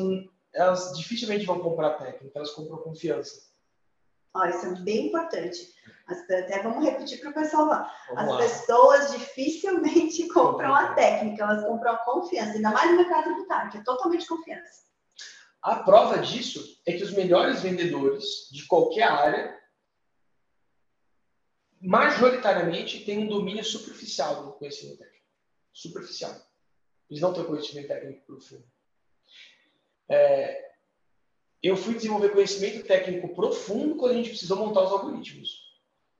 [0.52, 3.49] elas dificilmente vão comprar técnica, elas compram confiança.
[4.34, 5.74] Ó, isso é bem importante.
[6.06, 7.94] até vamos repetir para o pessoal lá.
[8.08, 8.38] Vamos As lá.
[8.38, 13.78] pessoas dificilmente compram a técnica, elas compram a confiança, ainda mais no mercado tributário, que
[13.78, 14.88] é totalmente confiança.
[15.62, 19.60] A prova disso é que os melhores vendedores de qualquer área,
[21.80, 25.26] majoritariamente, têm um domínio superficial do conhecimento técnico.
[25.72, 26.34] Superficial.
[27.10, 28.64] Eles não têm conhecimento técnico profundo.
[30.08, 30.69] É,
[31.62, 35.70] eu fui desenvolver conhecimento técnico profundo quando a gente precisou montar os algoritmos.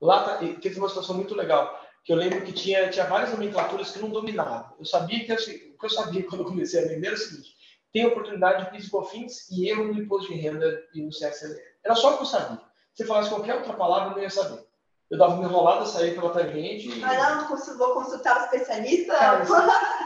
[0.00, 3.90] Lá tá, teve uma situação muito legal, que eu lembro que tinha, tinha várias nomenclaturas
[3.90, 4.74] que eu não dominava.
[4.78, 7.18] Eu sabia que eu, o que eu sabia quando eu comecei a vender era o
[7.18, 7.54] seguinte:
[7.92, 11.60] tem oportunidade de PIS e e erro no imposto de renda e no CSLL.
[11.84, 12.60] Era só o que eu sabia.
[12.94, 14.64] Se falasse qualquer outra palavra, eu não ia saber.
[15.10, 16.88] Eu dava uma enrolada, saía pela tangente.
[16.88, 17.02] E...
[17.02, 19.12] Ah, não, vou consultar o especialista.
[19.16, 19.44] Cara,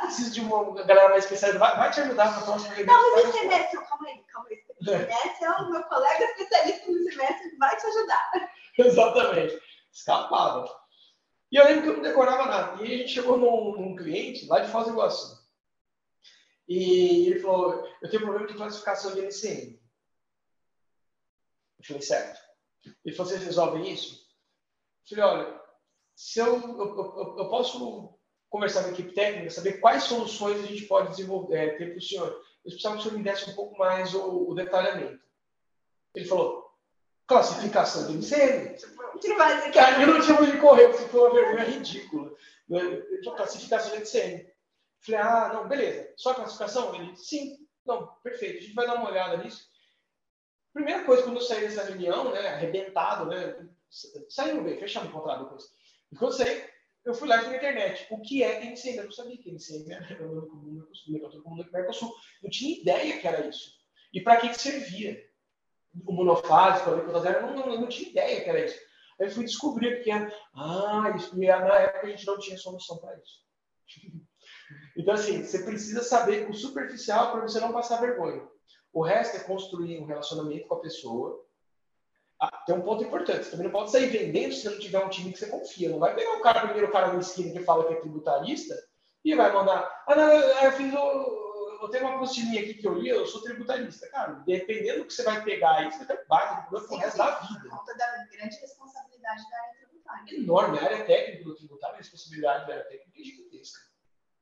[0.00, 1.58] preciso de uma galera mais especializada.
[1.58, 4.63] Vai, vai te ajudar na próxima Não, mas esse semestre, calma aí, calma aí.
[4.92, 8.30] Esse é o meu colega especialista no semestre vai te ajudar.
[8.78, 9.60] Exatamente.
[9.92, 10.68] Escapava.
[11.50, 12.82] E eu lembro que eu não decorava nada.
[12.82, 15.44] E a gente chegou num, num cliente lá de Foz do Iguaçu.
[16.66, 19.80] E ele falou, eu tenho problema de classificação de NCM.
[21.78, 22.40] Eu falei, certo.
[22.82, 24.24] Falou, vocês resolvem isso?
[25.10, 25.60] Eu falei, olha,
[26.16, 28.18] se eu, eu, eu, eu posso
[28.48, 31.98] conversar com a equipe técnica, saber quais soluções a gente pode desenvolver, é, ter para
[31.98, 32.42] o senhor.
[32.64, 35.22] Eu precisava que o senhor me desse um pouco mais o, o detalhamento.
[36.14, 36.70] Ele falou,
[37.26, 38.76] classificação NCM.
[39.72, 42.32] Cara, eu não tinha onde correr, porque foi uma vergonha ridícula.
[43.36, 44.46] Classificação de NCM.
[45.00, 46.12] Falei, ah, não, beleza.
[46.16, 46.94] Só a classificação?
[46.94, 47.58] Ele, sim.
[47.84, 48.58] Não, perfeito.
[48.58, 49.68] A gente vai dar uma olhada nisso.
[50.72, 53.68] Primeira coisa, quando eu saí dessa reunião, né, arrebentado, né,
[54.28, 55.64] saiu bem, fechamos o contrato depois.
[56.10, 56.68] E quando eu saí,
[57.04, 58.06] eu fui lá na internet.
[58.10, 58.98] O que é NCM?
[58.98, 62.14] Eu não sabia que NCM era o comum do Mercosul.
[62.42, 63.72] Não tinha ideia que era isso.
[64.12, 65.22] E para que, que servia?
[66.06, 68.78] O monofásico, a leucotasera, não, não, não tinha ideia que era isso.
[69.20, 70.32] Aí eu fui descobrir que era.
[70.54, 73.44] Ah, isso, e na época a gente não tinha solução para isso.
[74.96, 78.48] Então, assim, você precisa saber o superficial para você não passar vergonha.
[78.92, 81.43] O resto é construir um relacionamento com a pessoa.
[82.44, 83.44] Ah, tem um ponto importante.
[83.44, 85.88] Você também não pode sair vendendo se você não tiver um time que você confia.
[85.88, 88.74] Não vai pegar o cara, primeiro o cara na esquina que fala que é tributarista
[89.24, 90.04] e vai mandar.
[90.06, 91.44] Ah, não, eu fiz o.
[91.82, 94.08] Eu tenho uma apostilinha aqui que eu li, eu sou tributarista.
[94.08, 97.18] Cara, dependendo do que você vai pegar aí, você vai ter base problema pro resto
[97.18, 97.60] da vida.
[97.60, 100.36] Por conta da grande responsabilidade da área tributária.
[100.36, 100.78] Enorme.
[100.78, 103.80] A área técnica do tributário, a responsabilidade da área técnica é gigantesca.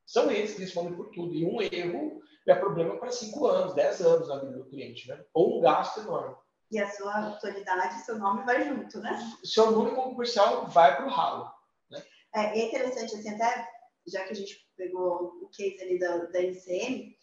[0.07, 1.35] São eles que respondem por tudo.
[1.35, 5.25] E um erro é problema para 5 anos, 10 anos na vida do cliente, né?
[5.35, 6.37] Ou um gasto enorme.
[6.73, 9.19] E a sua autoridade, seu nome vai junto, né?
[9.45, 11.53] Seu nome concursal vai para o ralo.
[11.91, 12.03] Né?
[12.35, 13.69] É, é interessante, assim, até
[14.07, 17.15] já que a gente pegou o case ali da, da NCM,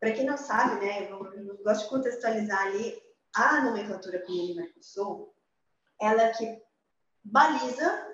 [0.00, 3.00] para quem não sabe, né, eu, eu, gosto de contextualizar ali,
[3.34, 5.34] a nomenclatura comum Mercosul,
[6.00, 6.62] ela é que
[7.22, 8.12] baliza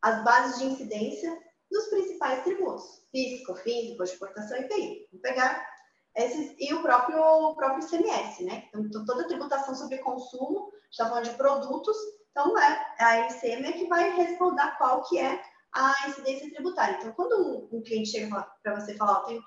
[0.00, 1.36] as bases de incidência
[1.70, 5.08] dos principais tributos, PIS, COFINS, imposto de exportação e IPI.
[5.12, 5.75] Vou pegar
[6.16, 8.64] esses, e o próprio, o próprio ICMS, né?
[8.74, 11.96] Então, toda a tributação sobre consumo, está falando de produtos,
[12.30, 15.40] então é a ICM é que vai responder qual que é
[15.72, 16.96] a incidência tributária.
[16.96, 19.42] Então, quando um, um cliente chega para você falar, eu tenho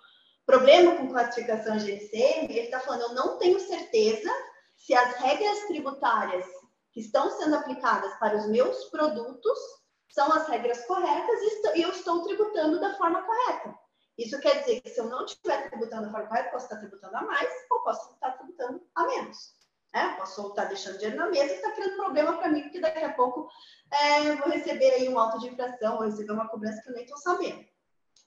[0.46, 4.30] problema com classificação de ICM, ele está falando, eu não tenho certeza
[4.78, 6.46] se as regras tributárias
[6.92, 9.58] que estão sendo aplicadas para os meus produtos
[10.10, 11.40] são as regras corretas
[11.76, 13.76] e eu estou tributando da forma correta.
[14.20, 17.16] Isso quer dizer que se eu não estiver tributando da forma correta, posso estar tributando
[17.16, 19.56] a mais ou posso estar tributando a menos.
[19.94, 20.16] Né?
[20.20, 23.14] Posso estar deixando dinheiro na mesa e estar criando problema para mim, porque daqui a
[23.14, 23.50] pouco
[23.90, 26.94] é, eu vou receber aí um auto de infração ou receber uma cobrança que eu
[26.94, 27.66] nem estou sabendo.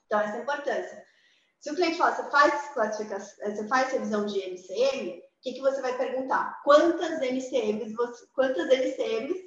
[0.06, 1.06] Então, essa é a importância.
[1.60, 5.60] Se o cliente fala, você faz classificação, você faz revisão de MCM, o que, que
[5.60, 6.62] você vai perguntar?
[6.64, 9.38] Quantas MCMs você, quantas MCMs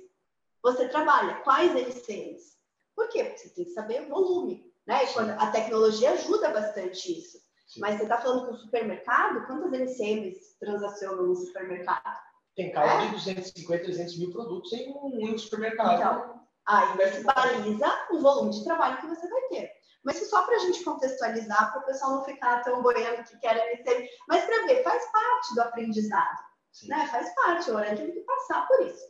[0.62, 1.41] você trabalha?
[1.41, 2.55] Quais LCMs?
[2.95, 3.23] Por quê?
[3.23, 5.05] Porque você tem que saber o volume, né?
[5.07, 7.37] Quando a tecnologia ajuda bastante isso.
[7.67, 7.79] Sim.
[7.81, 12.19] Mas você está falando com o supermercado, quantas LCMs transacionam no supermercado?
[12.55, 13.07] Tem caso é?
[13.07, 15.95] de 250, 300 mil produtos em um único supermercado.
[15.95, 19.71] Então, aí você baliza o volume de trabalho que você vai ter.
[20.03, 23.57] Mas só para a gente contextualizar, para o pessoal não ficar tão boiando que quer
[23.57, 26.45] LCM, mas para ver, faz parte do aprendizado.
[26.87, 27.07] Né?
[27.07, 29.03] Faz parte, o Aurélio tem que passar por isso.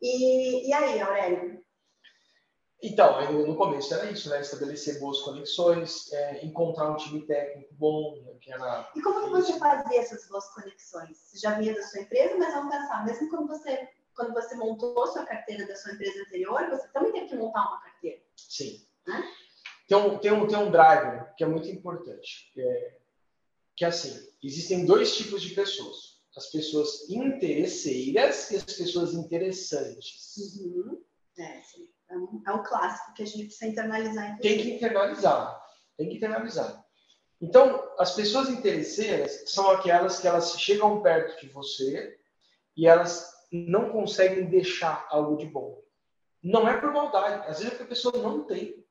[0.00, 1.60] E, e aí, Aurélio?
[2.80, 4.40] Então, no começo era isso, né?
[4.40, 8.34] Estabelecer boas conexões, é, encontrar um time técnico bom, né?
[8.40, 8.88] que era...
[8.94, 11.18] E como que você fazia essas boas conexões?
[11.18, 15.02] Você já vinha da sua empresa, mas vamos pensar, mesmo quando você, quando você montou
[15.02, 18.20] a sua carteira da sua empresa anterior, você também teve que montar uma carteira.
[18.36, 18.86] Sim.
[19.06, 19.28] Né?
[19.88, 22.98] Tem, um, tem, um, tem um driver que é muito importante, que é,
[23.74, 30.36] que é assim, existem dois tipos de pessoas as pessoas interesseiras e as pessoas interessantes.
[30.60, 31.02] Uhum.
[31.36, 31.88] É, sim.
[32.10, 34.32] É, um, é um clássico que a gente precisa internalizar.
[34.32, 34.42] Inclusive.
[34.42, 35.62] Tem que internalizar.
[35.96, 36.84] Tem que internalizar.
[37.40, 42.18] Então, as pessoas interesseiras são aquelas que elas chegam perto de você
[42.76, 45.80] e elas não conseguem deixar algo de bom.
[46.42, 47.48] Não é por maldade.
[47.48, 48.84] Às vezes é porque a pessoa não tem.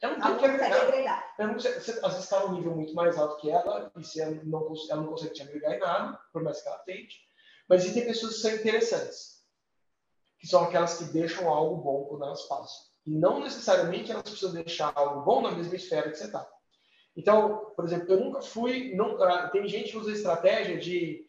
[0.00, 1.34] Ela não, tem que agregar.
[1.38, 4.20] Ela não consegue, você, às vezes está num nível muito mais alto que ela, e
[4.20, 7.16] ela não, ela não consegue te agregar em nada, por mais que ela tente.
[7.68, 9.35] Mas existem pessoas que são interessantes,
[10.38, 12.86] que são aquelas que deixam algo bom quando elas passam.
[13.06, 16.46] E não necessariamente elas precisam deixar algo bom na mesma esfera que você está.
[17.16, 18.94] Então, por exemplo, eu nunca fui.
[18.94, 21.24] Não, ah, tem gente que usa a estratégia de.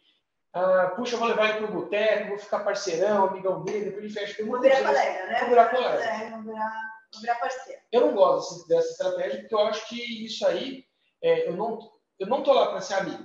[0.53, 4.03] Ah, puxa, eu vou levar ele para o boteco, vou ficar parceirão, amigão dele, depois
[4.03, 4.45] ele fecha.
[4.45, 5.39] Vou virar colega, né?
[5.39, 6.03] Vou virar colega.
[6.03, 7.81] É, vou virar Vou virar parceiro.
[7.91, 10.85] Eu não gosto dessa estratégia porque eu acho que isso aí,
[11.21, 11.79] é, eu não
[12.19, 13.23] eu não tô lá para ser amigo.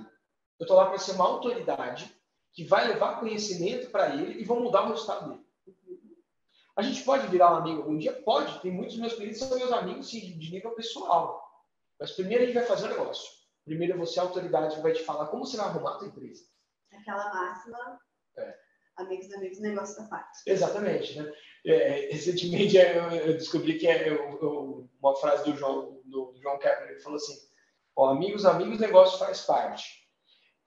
[0.59, 2.15] Eu estou lá para ser uma autoridade
[2.53, 5.42] que vai levar conhecimento para ele e vão mudar o resultado dele.
[6.75, 8.13] A gente pode virar um amigo algum dia?
[8.23, 8.59] Pode.
[8.61, 11.43] Tem muitos meus clientes que são meus amigos sim, de nível pessoal.
[11.99, 13.29] Mas primeiro a gente vai fazer o negócio.
[13.63, 16.07] Primeiro você é a autoridade que vai te falar como você vai arrumar a tua
[16.07, 16.43] empresa.
[16.91, 17.99] Aquela máxima.
[18.37, 18.57] É.
[18.97, 20.39] Amigos, amigos, negócio da parte.
[20.45, 21.19] Exatamente.
[21.19, 21.33] Né?
[21.65, 26.91] É, recentemente eu, descobri que é uma frase do João, do João Kepler.
[26.91, 27.35] Ele falou assim:
[27.95, 30.03] Ó, amigos, amigos, negócio faz parte.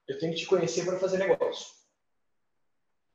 [0.08, 1.74] Eu tenho que te conhecer para fazer negócio.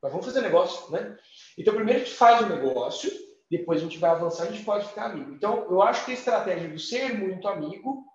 [0.01, 1.17] Mas vamos fazer negócio, né?
[1.57, 3.11] Então, primeiro a gente faz o negócio,
[3.49, 5.33] depois a gente vai avançar, a gente pode ficar amigo.
[5.33, 8.05] Então, eu acho que a estratégia do ser muito amigo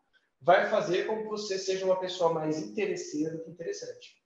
[0.40, 4.16] vai fazer com que você seja uma pessoa mais interesseira do que interessante.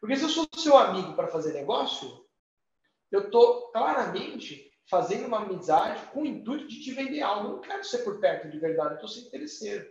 [0.00, 2.24] Porque se eu sou seu amigo para fazer negócio,
[3.10, 7.48] eu estou claramente fazendo uma amizade com o intuito de te vender algo.
[7.48, 9.86] Eu não quero ser por perto de verdade, eu estou sendo interesseiro.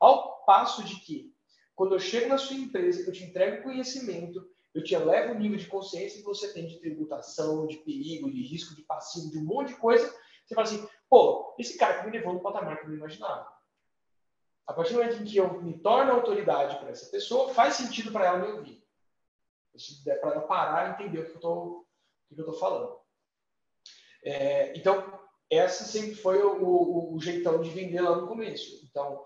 [0.00, 1.32] Ao passo de que,
[1.74, 5.58] quando eu chego na sua empresa, eu te entrego conhecimento, eu te elevo o nível
[5.58, 9.44] de consciência que você tem de tributação, de perigo, de risco, de passivo, de um
[9.44, 10.06] monte de coisa.
[10.46, 13.52] Você fala assim, pô, esse cara que me levou no patamar que eu não imaginava.
[14.66, 18.10] A partir do momento em que eu me torno autoridade para essa pessoa, faz sentido
[18.10, 18.82] para ela me ouvir.
[20.04, 21.86] Para ela parar e entender o que eu
[22.30, 22.98] estou falando.
[24.24, 28.82] É, então, essa sempre foi o, o, o, jeitão de vender lá no começo.
[28.86, 29.22] Então,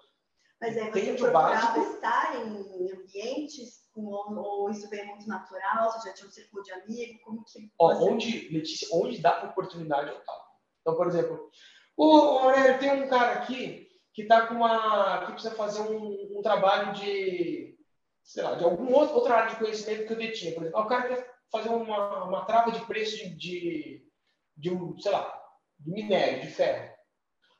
[0.60, 5.90] Mas aí você procurava básico, estar em ambientes ou isso veio muito natural?
[5.90, 7.22] Você já tinha um círculo de amigos?
[7.24, 10.44] Como que Ó, onde, Letícia, onde dá oportunidade eu tava.
[10.80, 11.50] Então, por exemplo,
[11.96, 15.26] o Aurélio, tem um cara aqui que tá com uma.
[15.26, 17.76] que precisa fazer um, um trabalho de.
[18.22, 20.54] sei lá, de algum outro, outra área de conhecimento que eu detinha.
[20.54, 24.08] Por exemplo, o cara quer fazer uma, uma trava de preço de, de,
[24.56, 25.42] de um, sei lá,
[25.78, 26.94] de minério, de ferro.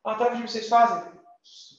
[0.05, 1.17] A trava de vocês fazem?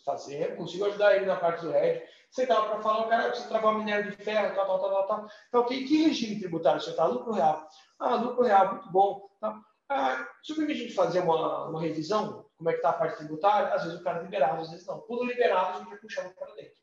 [0.05, 2.01] Fazer, consigo ajudar ele na parte do RED
[2.37, 5.27] você estava para falar, o cara precisa travar minério de ferro, tal, tal, tal, tal.
[5.47, 7.05] Então, que, que regime tributário você está?
[7.05, 7.67] Lucro real.
[7.97, 9.27] Ah, lucro real, muito bom.
[9.41, 9.59] Tá?
[9.89, 13.73] Ah, a gente fazer uma, uma revisão, como é que está a parte tributária?
[13.73, 14.99] Às vezes o cara é liberado, às vezes não.
[15.01, 16.77] Tudo liberado, a gente vai puxando para dentro.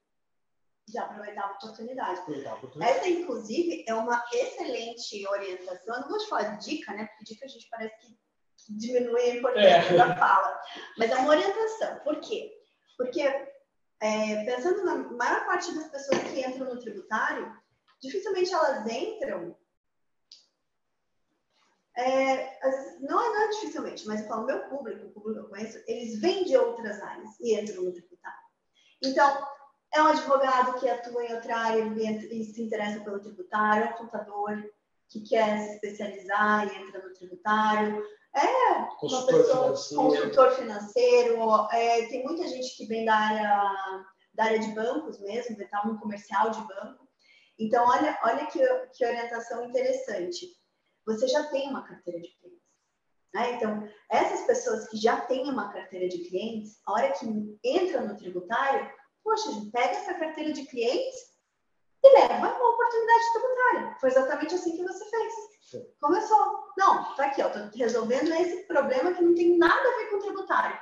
[0.88, 2.19] Já aproveitar a oportunidade.
[2.19, 2.99] Aproveitar a oportunidade.
[2.99, 5.95] Essa, inclusive, é uma excelente orientação.
[5.95, 7.07] Eu não vou te falar de dica, né?
[7.07, 8.19] Porque dica a gente parece que
[8.77, 9.97] diminui a importância é.
[9.97, 10.61] da fala.
[10.99, 12.01] Mas é uma orientação.
[12.01, 12.53] Por quê?
[12.99, 13.54] Porque
[14.05, 17.51] é, pensando na maior parte das pessoas que entram no tributário,
[18.03, 19.57] dificilmente elas entram.
[21.97, 22.59] É,
[23.01, 25.83] não, é, não é dificilmente, mas eu falo, meu público, o público que eu conheço,
[25.87, 28.45] eles vêm de outras áreas e entram no tributário.
[29.03, 29.49] Então,
[29.95, 33.97] é um advogado que atua em outra área e se interessa pelo tributário, é um
[33.97, 34.71] contador
[35.09, 40.03] que quer se especializar e entra no tributário, é, consultor pessoa, financeiro.
[40.03, 43.73] Consultor financeiro é, tem muita gente que vem da área,
[44.35, 47.09] da área de bancos mesmo, está no comercial de banco.
[47.59, 48.59] Então, olha, olha que,
[48.92, 50.47] que orientação interessante.
[51.07, 52.64] Você já tem uma carteira de clientes.
[53.33, 53.53] Né?
[53.53, 57.27] Então, essas pessoas que já têm uma carteira de clientes, a hora que
[57.62, 58.90] entra no tributário,
[59.23, 61.35] poxa, pega essa carteira de clientes
[62.03, 63.97] e leva uma oportunidade tributária.
[64.01, 65.54] Foi exatamente assim que você fez.
[66.00, 66.72] Começou.
[66.77, 70.18] Não, tá aqui, ó, tô resolvendo esse problema que não tem nada a ver com
[70.18, 70.79] tributário.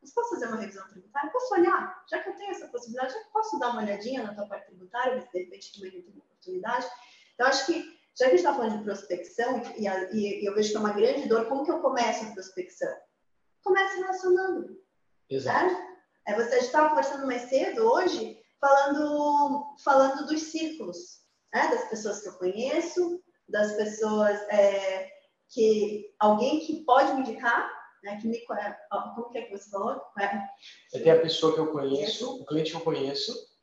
[0.00, 1.30] Mas posso fazer uma revisão tributária?
[1.30, 2.04] Posso olhar?
[2.08, 5.20] Já que eu tenho essa possibilidade, já posso dar uma olhadinha na tua parte tributária,
[5.20, 6.86] se de repente também não tem uma oportunidade.
[7.34, 7.82] Então, acho que,
[8.14, 10.80] já que a gente está falando de prospecção, e, a, e, eu vejo que é
[10.80, 12.94] uma grande dor, como que eu começo a prospecção?
[13.62, 14.80] Comece relacionando.
[15.28, 15.74] Exato.
[15.74, 15.96] Né?
[16.26, 21.68] É, você estava conversando mais cedo hoje, falando, falando dos círculos, né?
[21.68, 25.10] das pessoas que eu conheço, das pessoas é,
[25.48, 27.70] que alguém que pode me indicar,
[28.02, 28.18] né?
[28.20, 28.44] Que me,
[29.14, 30.00] como que é que você falou?
[30.18, 33.56] É, tem a pessoa que eu conheço, o cliente que eu conheço,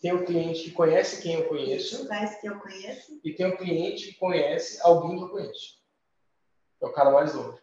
[0.00, 3.56] tem o cliente que conhece quem eu conheço, conhece quem eu conheço, e tem o
[3.56, 5.82] cliente que conhece alguém que eu conheço.
[6.82, 7.58] É o cara mais longe.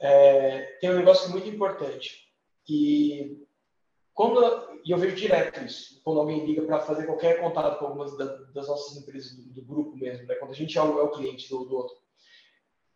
[0.00, 2.32] É, tem um negócio muito importante
[2.64, 3.44] que
[4.14, 8.16] quando e eu vejo direto isso, quando alguém liga para fazer qualquer contato com algumas
[8.16, 10.34] das nossas empresas do, do grupo mesmo, né?
[10.36, 11.96] quando a gente é o, é o cliente do, do outro.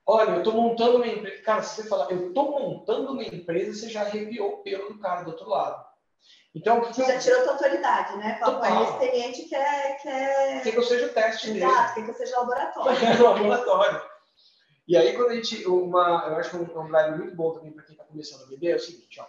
[0.09, 1.43] Olha, eu estou montando uma empresa.
[1.43, 5.01] Cara, se você falar, eu estou montando uma empresa, você já arrepiou o pelo do
[5.01, 5.85] cara do outro lado.
[6.55, 8.39] Então, que você já tirou tua autoridade, né?
[8.39, 10.63] Fala, esse cliente quer, quer.
[10.63, 12.99] Quer que eu seja o teste Exato, Exato, quer que eu seja laboratório.
[13.23, 14.03] laboratório.
[14.89, 15.67] E aí, quando a gente.
[15.67, 18.47] Uma, eu acho que um, um drive muito bom também para quem está começando a
[18.47, 19.27] vender é o seguinte, ó.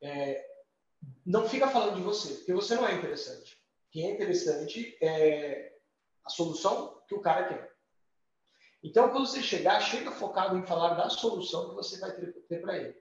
[0.00, 0.53] É,
[1.24, 3.56] não fica falando de você, porque você não é interessante.
[3.90, 5.72] Quem é interessante é
[6.24, 7.72] a solução que o cara quer.
[8.82, 12.76] Então, quando você chegar, chega focado em falar da solução que você vai ter, para
[12.76, 12.94] ele.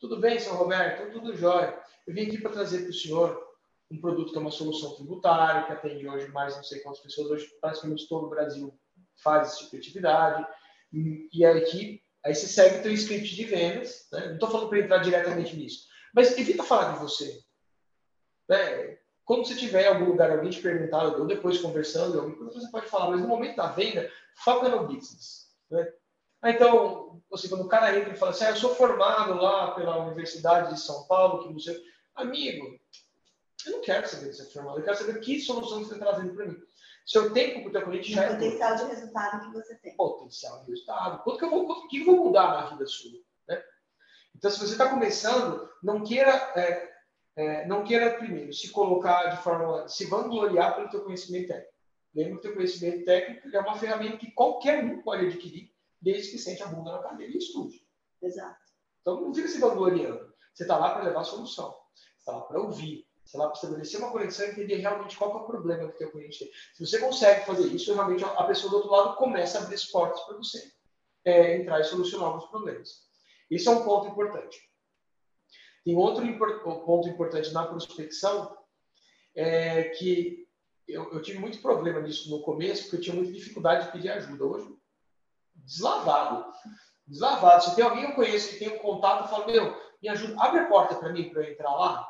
[0.00, 1.12] Tudo bem, seu Roberto?
[1.12, 1.78] Tudo jóia.
[2.06, 3.54] Eu vim aqui para trazer para o senhor
[3.90, 7.30] um produto que é uma solução tributária, que atende hoje mais não sei quantas pessoas,
[7.30, 8.78] hoje praticamente todo o Brasil
[9.22, 10.46] faz esse tipo de atividade,
[10.92, 14.26] e a equipe, aí você segue o seu script de vendas, né?
[14.26, 17.42] não estou falando para entrar diretamente nisso, mas evita falar de você.
[18.48, 18.98] Né?
[19.24, 23.10] Quando você tiver em algum lugar, alguém te perguntar, ou depois conversando, você pode falar,
[23.10, 25.50] mas no momento da venda, foca no business.
[25.70, 25.92] Né?
[26.42, 29.72] Ah, então, assim, quando o cara entra e fala assim, ah, eu sou formado lá
[29.72, 31.82] pela Universidade de São Paulo, que não sei...
[32.14, 32.78] Amigo,
[33.66, 36.34] eu não quero saber de ser formado, eu quero saber que solução você está trazendo
[36.34, 36.56] para mim.
[37.06, 38.30] Seu tempo para o teu cliente já é...
[38.30, 39.96] O potencial de resultado que você tem.
[39.96, 41.22] Potencial de resultado.
[41.22, 43.10] Quanto que eu vou, quanto que eu vou mudar na vida sua?
[44.34, 46.32] Então, se você está começando, não queira...
[46.56, 46.94] É,
[47.36, 51.74] é, não queira primeiro se colocar de forma, se vangloriar pelo teu conhecimento técnico.
[52.14, 56.30] Lembra que o teu conhecimento técnico é uma ferramenta que qualquer um pode adquirir, desde
[56.30, 57.84] que sente a bunda na cadeira e estude.
[58.22, 58.60] Exato.
[59.00, 60.32] Então não fica se vangloriando.
[60.54, 61.76] Você está lá para levar a solução.
[61.92, 63.04] Você está lá para ouvir.
[63.24, 65.94] Você está lá para estabelecer uma conexão e entender realmente qual é o problema que
[65.94, 66.52] o teu cliente tem.
[66.74, 69.84] Se você consegue fazer isso, realmente a pessoa do outro lado começa a abrir as
[69.86, 70.72] portas para você
[71.24, 73.08] é, entrar e solucionar alguns problemas.
[73.50, 74.58] Isso é um ponto importante.
[75.84, 78.56] Tem outro import ponto importante na prospecção,
[79.36, 80.48] é que
[80.88, 84.10] eu, eu, tive muito problema nisso no começo, porque eu tinha muita dificuldade de pedir
[84.10, 84.44] ajuda.
[84.44, 84.68] Hoje,
[85.54, 86.52] deslavado.
[87.06, 87.64] Deslavado.
[87.64, 90.42] Se tem alguém que eu conheço que tem um contato, eu falo, meu, me ajuda,
[90.42, 92.08] abre a porta para mim para eu entrar lá.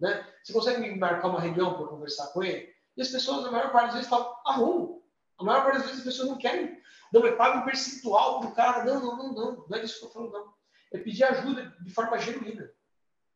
[0.00, 0.26] Né?
[0.42, 2.72] Você consegue me marcar uma reunião para conversar com ele?
[2.96, 5.02] E as pessoas, a maior parte das vezes, falam, arrumo.
[5.38, 6.78] A maior parte das vezes as pessoas não querem.
[7.12, 8.84] Não, eu pago um percentual do cara.
[8.84, 9.66] Não, não, não, não.
[9.68, 10.53] Não é isso que eu estou falando, não.
[10.94, 12.70] É pedir ajuda de forma genuína.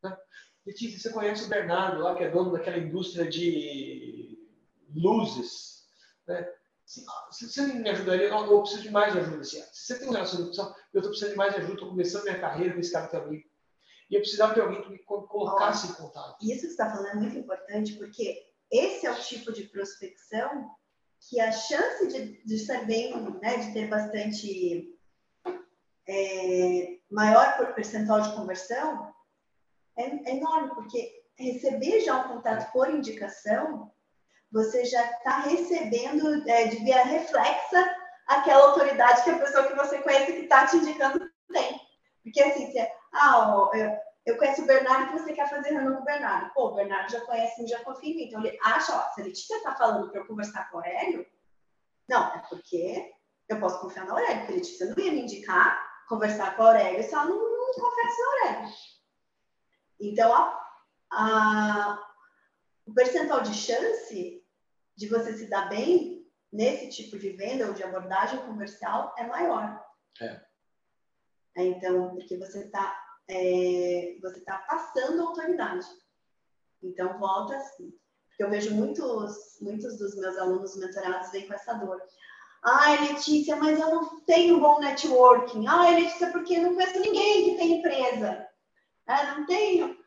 [0.01, 0.17] Né?
[0.65, 4.39] Letícia, você conhece o Bernardo lá, que é dono daquela indústria de
[4.95, 5.85] luzes.
[6.25, 6.49] Né?
[6.85, 9.43] Se, se você me ajudaria, eu, eu preciso de mais ajuda.
[9.43, 12.73] Se você tem um relacionamento, eu estou precisando de mais ajuda, estou começando minha carreira
[12.73, 13.49] com esse cara amigo.
[14.09, 16.37] E eu precisava de alguém que me colocasse em contato.
[16.41, 18.41] Isso que você está falando é muito importante, porque
[18.71, 20.71] esse é o tipo de prospecção
[21.27, 24.97] que a chance de, de bem, né, de ter bastante
[26.09, 29.13] é, maior percentual de conversão,
[29.95, 33.91] é, é enorme, porque receber já um contato por indicação,
[34.51, 37.95] você já está recebendo é, de via reflexa
[38.27, 41.79] aquela autoridade que a pessoa que você conhece que está te indicando tem.
[42.23, 43.95] Porque assim, você, ah, ó, eu,
[44.25, 46.51] eu conheço o Bernardo que você quer fazer reunião com o Bernardo.
[46.53, 48.23] Pô, o Bernardo já conhece, já confia em mim.
[48.27, 51.25] Então ele acha, ó, se a Letícia está falando para eu conversar com o Aurélio,
[52.07, 53.13] não, é porque
[53.47, 56.65] eu posso confiar no Aurélio, porque a Letícia não ia me indicar conversar com o
[56.65, 58.73] Aurélio se ela não, não confessa no Aurélio.
[60.01, 60.59] Então, a,
[61.11, 62.13] a,
[62.85, 64.43] o percentual de chance
[64.95, 69.85] de você se dar bem nesse tipo de venda ou de abordagem comercial é maior.
[70.19, 70.41] É.
[71.57, 75.85] é então, porque você está é, você tá passando autoridade.
[76.81, 77.93] Então, volta assim.
[78.29, 82.01] Porque eu vejo muitos, muitos dos meus alunos mentorados vêm com essa dor.
[82.63, 85.65] Ai, Letícia, mas eu não tenho bom networking.
[85.67, 88.47] Ai, Letícia, porque não conheço ninguém que tem empresa.
[89.07, 89.97] Ah, não tenho.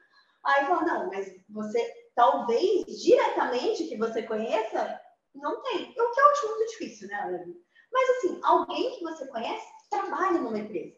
[0.45, 5.01] Aí fala, não, mas você talvez diretamente que você conheça,
[5.35, 5.91] não tem.
[5.91, 7.45] O que eu acho muito difícil, né,
[7.93, 10.97] Mas assim, alguém que você conhece trabalha numa empresa.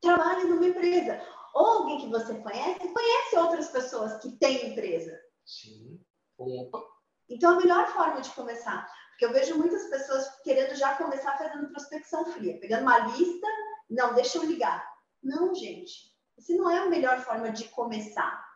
[0.00, 1.20] Trabalha numa empresa.
[1.54, 5.18] Ou alguém que você conhece, conhece outras pessoas que têm empresa.
[5.44, 6.00] Sim.
[6.36, 6.97] Opa.
[7.28, 11.68] Então, a melhor forma de começar, porque eu vejo muitas pessoas querendo já começar fazendo
[11.70, 13.46] prospecção fria, pegando uma lista,
[13.90, 14.86] não, deixa eu ligar.
[15.22, 18.46] Não, gente, essa não é a melhor forma de começar.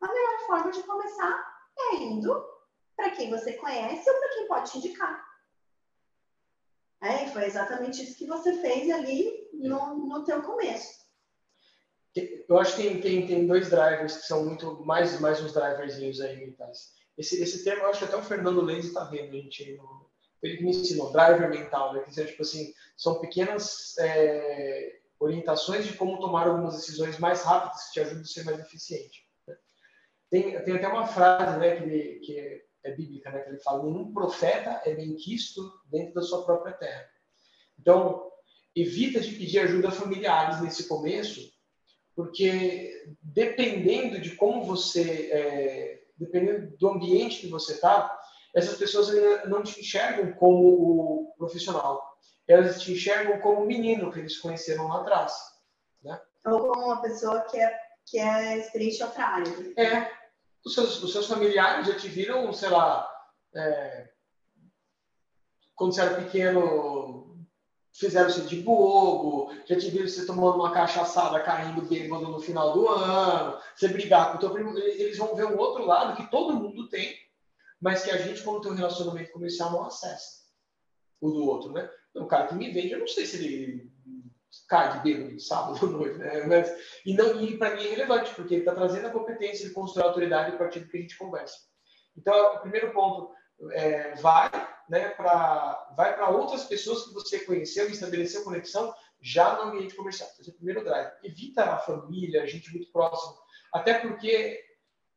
[0.00, 1.46] A melhor forma de começar
[1.78, 2.44] é indo
[2.96, 5.30] para quem você conhece ou para quem pode te indicar.
[7.02, 11.00] É, foi exatamente isso que você fez ali no, no teu começo.
[12.14, 16.20] Eu acho que tem, tem, tem dois drivers que são muito mais, mais uns driverzinhos
[16.20, 16.54] aí.
[17.20, 19.78] Esse, esse termo, eu acho que até o Fernando Lenz está vendo, a gente,
[20.42, 22.00] ele me ensinou, driver mental, né?
[22.00, 27.84] Que são, tipo assim, são pequenas é, orientações de como tomar algumas decisões mais rápidas
[27.84, 29.28] que te ajudem a ser mais eficiente.
[29.46, 29.54] Né?
[30.30, 34.14] Tem, tem até uma frase né, que, que é, bíblica, né, que ele fala: nenhum
[34.14, 35.60] profeta é bem quisto
[35.90, 37.06] dentro da sua própria terra.
[37.78, 38.30] Então,
[38.74, 41.52] evita de pedir ajuda a familiares nesse começo,
[42.16, 48.16] porque dependendo de como você, é, dependendo do ambiente que você está,
[48.54, 49.08] essas pessoas
[49.48, 52.10] não te enxergam como o profissional
[52.50, 55.32] elas te enxergam como um menino que eles conheceram lá atrás.
[56.02, 56.20] Né?
[56.46, 59.80] Ou como uma pessoa que é, que é experiente outra área.
[59.80, 60.10] É.
[60.64, 63.08] Os seus, os seus familiares já te viram, sei lá,
[63.54, 64.10] é,
[65.74, 67.19] quando você era pequeno,
[67.92, 72.72] fizeram você de bobo, já te viram você tomando uma cachaçada, caindo bêbado no final
[72.72, 76.30] do ano, você brigar com o teu primo, eles vão ver um outro lado que
[76.30, 77.16] todo mundo tem,
[77.80, 80.40] mas que a gente, quando tem um relacionamento comercial, não acessa
[81.20, 81.88] o do outro, né?
[82.14, 83.90] O cara que me vende, eu não sei se ele
[84.68, 86.46] cai de bêbado sábado à noite, né?
[86.46, 86.72] Mas,
[87.04, 90.04] e não, e para mim é relevante, porque ele está trazendo a competência de construir
[90.04, 91.56] a autoridade a partir do que a gente conversa.
[92.16, 93.32] Então, o primeiro ponto
[93.72, 94.50] é, vai
[94.88, 100.28] né, para vai outras pessoas que você conheceu e estabeleceu conexão já no ambiente comercial.
[100.38, 101.12] Esse é o primeiro drive.
[101.22, 103.38] Evita a família, a gente muito próximo.
[103.72, 104.58] Até porque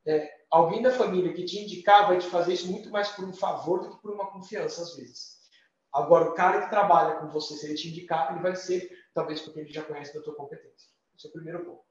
[0.05, 3.33] é, alguém da família que te indicar vai te fazer isso muito mais por um
[3.33, 5.41] favor do que por uma confiança, às vezes.
[5.91, 9.41] Agora, o cara que trabalha com você, se ele te indicar, ele vai ser, talvez
[9.41, 10.89] porque ele já conhece da tua competência.
[11.15, 11.83] Esse é o primeiro ponto.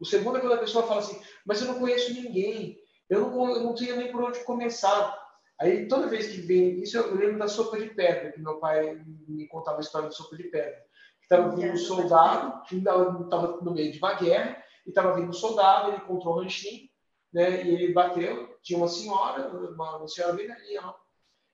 [0.00, 2.78] O segundo é quando a pessoa fala assim, mas eu não conheço ninguém,
[3.08, 5.20] eu não, eu não tenho nem por onde começar.
[5.62, 9.00] Aí, toda vez que vem, isso eu lembro da sopa de pedra, que meu pai
[9.28, 10.84] me contava a história da sopa de pedra.
[11.20, 15.28] Que estava vindo um soldado, que estava no meio de uma guerra, e estava vindo
[15.28, 16.88] um soldado, ele encontrou um ranchinho,
[17.32, 20.48] né, e ele bateu, tinha uma senhora, uma, uma senhora bem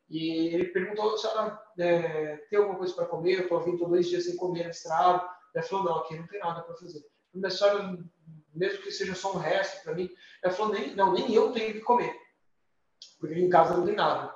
[0.09, 3.35] e ele perguntou, senhora, é, tem alguma coisa para comer?
[3.35, 5.23] Eu estou vindo dois dias sem comer na estrada.
[5.55, 7.05] Ela falou, não, aqui não tem nada para fazer.
[7.35, 7.99] Mas, senhora,
[8.55, 10.09] mesmo que seja só um resto para mim,
[10.43, 12.11] ela falou, nem, não, nem eu tenho que comer
[13.19, 14.35] porque em casa não tem nada.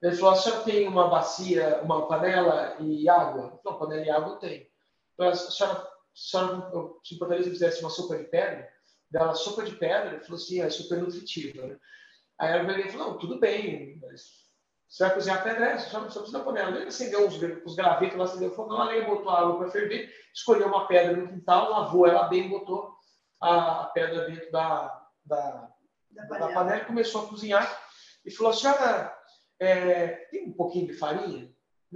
[0.00, 3.60] Ele falou, a senhora tem uma bacia, uma panela e água?
[3.64, 4.66] Não, panela e água eu tenho.
[5.14, 8.68] Então, a senhora, a senhora se importaria se fizesse uma sopa de pedra?
[9.10, 10.14] Dela, sopa de pedra?
[10.14, 11.66] Ele falou assim, é super nutritiva.
[11.66, 11.76] Né?
[12.38, 14.46] Aí ela veio e falou, não, tudo bem, mas
[14.88, 15.66] você vai cozinhar pedra?
[15.66, 16.76] É, só, só precisa da panela.
[16.76, 20.14] Ele acendeu os, os gravetos lá, acendeu o fogão, a botou a água para ferver,
[20.32, 22.94] escolheu uma pedra no quintal, lavou ela bem, botou
[23.40, 25.70] a, a pedra dentro da, da,
[26.10, 27.87] da da panela e começou a cozinhar
[28.24, 29.16] e falou: senhora,
[29.60, 31.52] é, tem um pouquinho de farinha?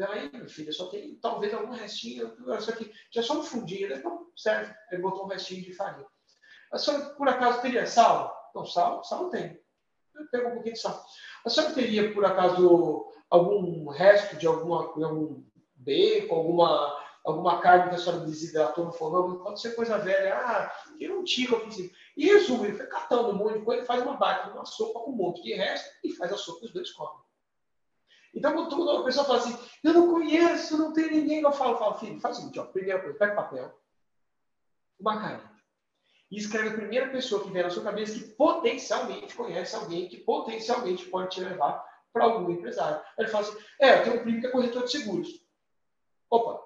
[0.09, 3.93] Aí, meu filho, só tem talvez algum restinho, isso aqui, já só um fundinho.
[3.93, 4.75] Ele não, serve.
[4.91, 6.07] Ele botou um restinho de farinha.
[6.73, 8.35] A senhora, por acaso, teria sal?
[8.55, 9.61] Não, sal, sal tem.
[10.15, 11.05] Eu pego um pouquinho de sal.
[11.45, 15.45] A senhora teria, por acaso, algum resto de alguma, algum
[15.75, 19.43] bacon, alguma, alguma carne que a senhora desidratou no fogão?
[19.43, 20.35] Pode ser coisa velha.
[20.35, 21.91] Ah, um tico aqui em cima.
[22.17, 25.13] E resumo, ele foi catando um monte de coisa, faz uma baita, uma sopa com
[25.13, 27.23] um monte de resto e faz a sopa que os dois comem.
[28.35, 31.99] Então, quando a pessoa fala assim, eu não conheço, não tem ninguém, eu falo, falo,
[31.99, 33.79] filho, faz o seguinte, ó, primeira coisa, pega papel,
[34.99, 35.51] uma caneta,
[36.31, 40.17] e escreve a primeira pessoa que vem na sua cabeça que potencialmente conhece alguém que
[40.17, 42.97] potencialmente pode te levar para algum empresário.
[42.97, 45.29] Aí ele fala assim, é, eu tenho um primo que é corretor de seguros.
[46.31, 46.63] Opa,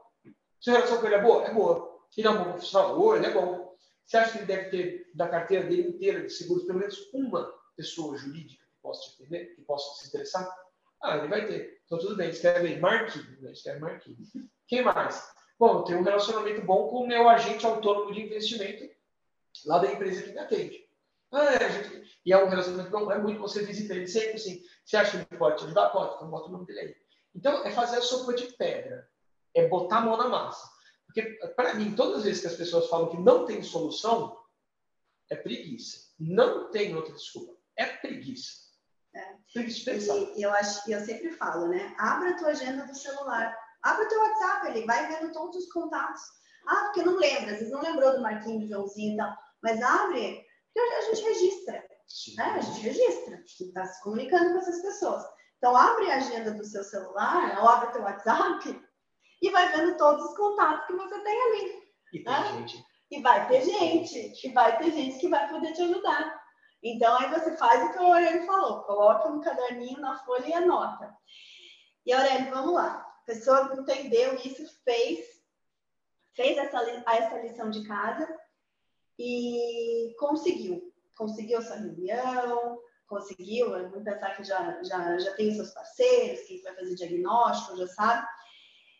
[0.60, 1.44] sua relação com ele é boa?
[1.44, 2.00] É boa.
[2.16, 3.16] Ele é um bom profissional?
[3.16, 3.65] Ele é bom.
[4.06, 7.52] Você acha que ele deve ter da carteira dele inteira de seguros pelo menos uma
[7.76, 10.48] pessoa jurídica que possa te entender, que possa se interessar?
[11.02, 11.80] Ah, ele vai ter.
[11.84, 13.50] Então tudo bem, escreve aí Marquinhos, né?
[13.50, 14.28] escreve Marquinhos.
[14.68, 15.28] Quem mais?
[15.58, 18.88] Bom, eu tenho um relacionamento bom com o meu agente autônomo de investimento
[19.64, 20.86] lá da empresa que me atende.
[21.32, 22.20] Ah, é, gente...
[22.24, 24.62] E é um relacionamento bom, é muito você visita ele sempre assim.
[24.84, 25.90] Você acha que ele pode te ajudar?
[25.90, 26.96] Pode, então bota o nome dele aí.
[27.34, 29.08] Então, é fazer a sopa de pedra.
[29.54, 30.68] É botar a mão na massa.
[31.06, 31.22] Porque,
[31.56, 34.36] para mim, todas as vezes que as pessoas falam que não tem solução,
[35.30, 35.98] é preguiça.
[36.18, 37.54] Não tem outra desculpa.
[37.76, 38.66] É preguiça.
[39.14, 39.36] É.
[39.52, 40.14] Preguiça de pensar.
[40.14, 41.94] E eu, acho, eu sempre falo, né?
[41.98, 43.56] Abra a tua agenda do celular.
[43.82, 46.20] Abra o teu WhatsApp, ele vai vendo todos os contatos.
[46.66, 49.36] Ah, porque não lembra, às vezes não lembrou do Marquinhos, do Joãozinho e tal.
[49.62, 50.44] Mas abre,
[50.74, 51.84] porque a gente registra.
[52.36, 52.44] Né?
[52.44, 53.34] A gente registra.
[53.34, 55.24] A gente está se comunicando com essas pessoas.
[55.58, 58.85] Então, abre a agenda do seu celular, ou abre o teu WhatsApp,
[59.42, 61.82] e vai vendo todos os contatos que você tem ali.
[62.12, 62.58] E tem né?
[62.58, 62.84] gente.
[63.10, 66.42] E vai ter gente, e vai ter gente que vai poder te ajudar.
[66.82, 70.54] Então, aí você faz o que o Aurélio falou, coloca no caderninho, na folha e
[70.54, 71.16] anota.
[72.04, 73.06] E Aurélio, vamos lá.
[73.22, 75.26] A pessoa entendeu isso, fez,
[76.34, 78.28] fez essa, essa lição de casa
[79.18, 80.92] e conseguiu.
[81.16, 82.78] Conseguiu essa reunião,
[83.08, 87.86] conseguiu, vamos pensar que já, já, já tem seus parceiros, que vai fazer diagnóstico, já
[87.88, 88.26] sabe.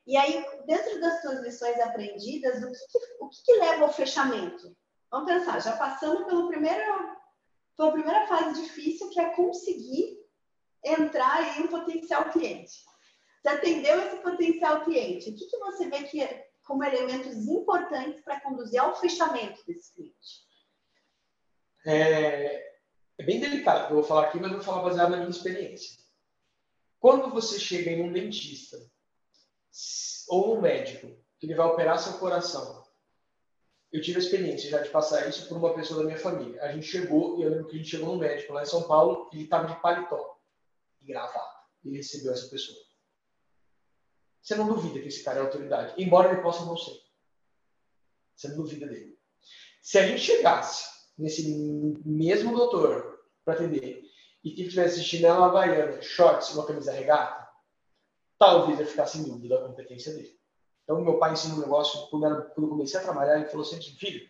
[0.07, 4.76] E aí, dentro das suas lições aprendidas, o que, o que, leva ao fechamento?
[5.11, 7.16] Vamos pensar, já passando pelo primeiro,
[7.76, 10.16] pela primeira fase difícil, que é conseguir
[10.84, 12.84] entrar em um potencial cliente.
[13.42, 15.30] Você atendeu esse potencial cliente.
[15.30, 19.92] O que, que você vê que é, como elementos importantes para conduzir ao fechamento desse
[19.92, 20.46] cliente?
[21.84, 22.74] É,
[23.18, 25.16] é bem delicado o que eu vou falar aqui, mas eu vou falar baseado na
[25.18, 25.96] minha experiência.
[27.00, 28.76] Quando você chega em um dentista
[30.28, 31.08] ou um médico
[31.38, 32.84] que ele vai operar seu coração.
[33.92, 36.62] Eu tive a experiência já de passar isso por uma pessoa da minha família.
[36.62, 38.82] A gente chegou, e eu lembro que a gente chegou no médico lá em São
[38.82, 40.38] Paulo, ele estava de paletó
[41.00, 41.56] e gravata.
[41.84, 42.78] E recebeu essa pessoa.
[44.42, 47.00] você não duvida que esse cara é autoridade, embora ele possa não ser.
[48.34, 49.16] Você não duvida dele.
[49.80, 50.84] Se a gente chegasse
[51.16, 51.48] nesse
[52.04, 54.02] mesmo doutor para atender
[54.42, 57.45] e que tivesse chinelo havaiana, shorts uma camisa regata,
[58.39, 60.37] talvez eu ficasse em dúvida da competência dele.
[60.84, 64.26] Então, meu pai ensinou um negócio, quando eu comecei a trabalhar, ele falou assim, filho,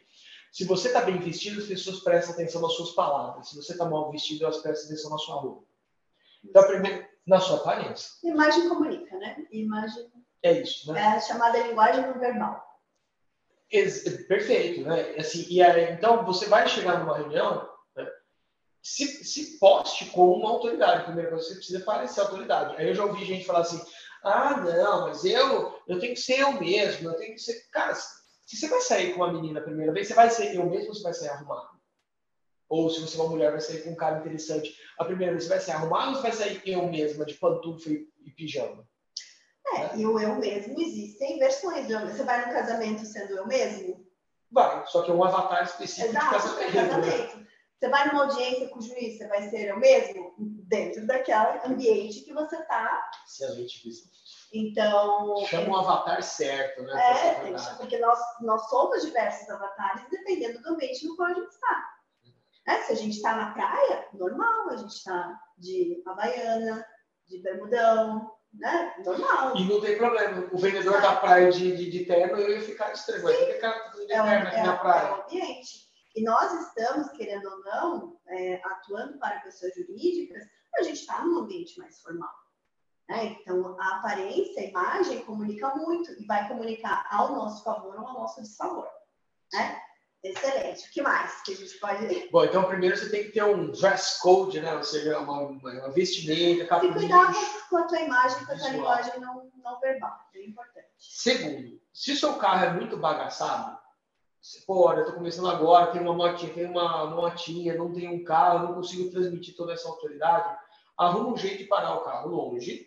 [0.50, 3.48] se você está bem vestido, as pessoas prestam atenção nas suas palavras.
[3.48, 5.66] Se você está mal vestido, elas prestam atenção na sua roupa.
[6.42, 8.08] Então, primeiro, na sua aparência.
[8.24, 9.46] Imagem comunica, né?
[9.50, 10.10] Imagem.
[10.42, 11.00] É isso, né?
[11.00, 12.64] É a chamada linguagem não verbal.
[13.68, 15.16] Perfeito, né?
[15.18, 18.08] Assim, e aí, então, você vai chegar numa reunião, né?
[18.80, 21.04] se, se poste como uma autoridade.
[21.04, 22.76] Primeiro, você precisa parecer autoridade.
[22.76, 23.84] Aí eu já ouvi gente falar assim,
[24.22, 27.68] ah, não, mas eu, eu tenho que ser eu mesmo, eu tenho que ser...
[27.70, 30.66] Cara, se você vai sair com uma menina a primeira vez, você vai ser eu
[30.66, 31.76] mesmo ou você vai sair arrumado?
[32.68, 34.76] Ou se você é uma mulher, vai sair com um cara interessante.
[34.98, 37.90] A primeira vez você vai sair arrumado ou você vai sair eu mesma, de pantufa
[37.90, 38.86] e, e pijama?
[39.74, 39.90] É, né?
[39.96, 41.86] e o eu mesmo existem versões.
[41.86, 44.06] Você vai no casamento sendo eu mesmo?
[44.50, 46.72] Vai, só que é um avatar específico Exato, de casamento.
[46.72, 47.36] Casamento.
[47.36, 47.46] Né?
[47.78, 50.34] Você vai numa audiência com o juiz, você vai ser eu mesmo?
[50.66, 53.10] Dentro daquele ambiente que você está.
[53.24, 54.10] Excelente visão.
[54.52, 55.44] Então.
[55.46, 56.92] Chama o avatar certo, né?
[56.94, 61.30] É, tem que chamar, porque nós, nós somos diversos avatares dependendo do ambiente no qual
[61.30, 61.96] a gente está.
[62.66, 66.84] É, se a gente está na praia, normal, a gente está de havaiana,
[67.28, 68.94] de bermudão, né?
[69.04, 69.56] Normal.
[69.56, 70.48] E não tem problema.
[70.52, 73.26] O vendedor da praia de, de, de terno, eu ia ficar estranho.
[73.26, 75.06] Que cara tá de terno aqui é, na praia?
[75.06, 75.86] É o ambiente.
[76.16, 80.42] E nós estamos, querendo ou não, é, atuando para pessoas jurídicas,
[80.78, 82.32] a gente está num ambiente mais formal.
[83.08, 83.36] Né?
[83.40, 88.14] Então, a aparência, a imagem comunica muito e vai comunicar ao nosso favor ou ao
[88.14, 88.88] nosso desfavor.
[89.52, 89.80] Né?
[90.22, 90.88] Excelente.
[90.88, 92.28] O que mais que a gente pode.
[92.30, 94.74] Bom, então primeiro você tem que ter um dress code, né?
[94.74, 96.96] Ou seja, uma, uma vestimenta, capricho.
[96.96, 97.32] E cuidar
[97.70, 100.18] com a tua imagem, com a tua linguagem não, não verbal.
[100.34, 100.86] É importante.
[100.98, 103.78] Segundo, se o seu carro é muito bagaçado,
[104.40, 108.24] você, pô, eu tô começando agora, tem uma motinha, tem uma motinha, não tem um
[108.24, 110.56] carro, não consigo transmitir toda essa autoridade,
[110.98, 112.86] arruma um jeito de parar o carro longe,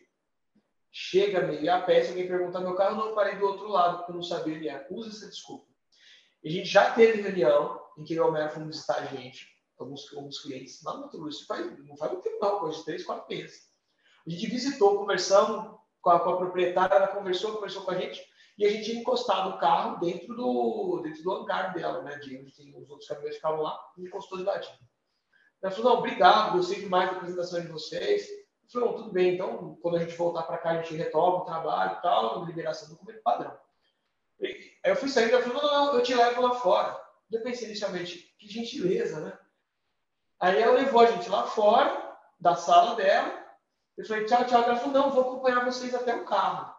[0.91, 4.12] chega meio a pé, se alguém perguntar meu carro, não parei do outro lado, porque
[4.12, 4.88] eu não sabia onde.
[4.89, 5.68] Usa essa desculpa.
[6.43, 9.47] A gente já teve reunião em que o Homero foi visitar a gente,
[9.78, 13.05] alguns, alguns clientes, lá no Mato faz, não faz muito tempo não, coisa de três,
[13.05, 13.70] quatro meses.
[14.26, 18.26] A gente visitou, conversamos com a, com a proprietária, ela conversou, conversou com a gente,
[18.57, 22.38] e a gente ia encostar o carro dentro do, dentro do hangar dela, né, de
[22.38, 24.89] onde tem os outros caminhões que ficavam lá, e encostou de ladinho.
[25.62, 28.30] Ela falou, não, obrigado, gostei demais da apresentação de vocês.
[28.30, 31.45] Eu falei, tudo bem, então, quando a gente voltar para cá, a gente retoma o
[31.45, 33.57] trabalho e tal, liberação do documento padrão.
[34.41, 36.99] Aí eu fui saindo, ela falou, não, não, eu te levo lá fora.
[37.32, 39.38] Eu pensei inicialmente, que gentileza, né?
[40.39, 43.45] Aí ela levou a gente lá fora, da sala dela.
[43.97, 44.64] Eu falei, tchau, tchau.
[44.64, 46.74] Ela falou, não, vou acompanhar vocês até o carro.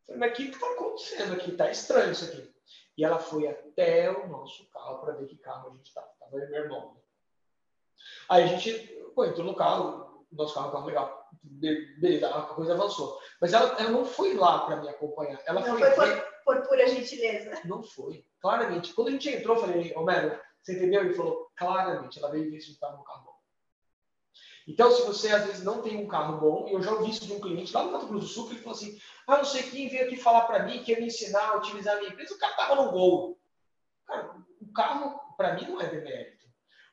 [0.00, 1.52] Eu falei, mas o que está acontecendo aqui?
[1.52, 2.54] Tá estranho isso aqui.
[2.98, 6.10] E ela foi até o nosso carro para ver que carro a gente estava.
[6.12, 6.99] Estava eu e meu irmão.
[8.28, 8.72] Aí a gente
[9.14, 11.30] pô, entrou no carro, o nosso carro é um carro legal.
[11.42, 13.18] Beleza, a coisa avançou.
[13.40, 15.40] Mas ela, ela não foi lá para me acompanhar.
[15.46, 17.60] Ela não foi, foi, por pura gentileza.
[17.64, 18.24] Não foi.
[18.40, 18.92] Claramente.
[18.94, 21.02] Quando a gente entrou, eu falei, Homero, você entendeu?
[21.02, 23.30] Ele falou, claramente, ela veio ver se estava no carro bom.
[24.68, 27.26] Então, se você às vezes não tem um carro bom, e eu já ouvi isso
[27.26, 29.44] de um cliente lá no Mato Grosso do Sul, que ele falou assim: ah, não
[29.44, 32.12] sei quem veio aqui falar para mim que ia me ensinar a utilizar a minha
[32.12, 33.38] empresa, o cara estava no gol.
[34.06, 36.39] Cara, o carro, para mim, não é demérito.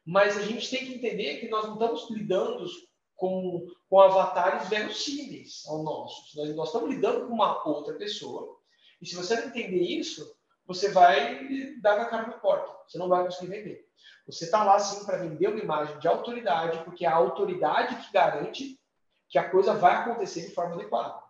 [0.08, 2.66] Mas a gente tem que entender que nós não estamos lidando
[3.14, 6.38] com, com avatares verossímeis ao nosso.
[6.38, 8.58] Nós, nós estamos lidando com uma outra pessoa
[9.02, 10.34] e se você não entender isso,
[10.66, 11.46] você vai
[11.82, 12.72] dar com a cara na porta.
[12.88, 13.92] Você não vai conseguir vender.
[14.26, 18.14] Você está lá, sim, para vender uma imagem de autoridade, porque é a autoridade que
[18.14, 18.80] garante
[19.28, 21.22] que a coisa vai acontecer de forma adequada.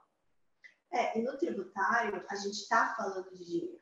[0.92, 3.82] É, e no tributário, a gente está falando de dinheiro.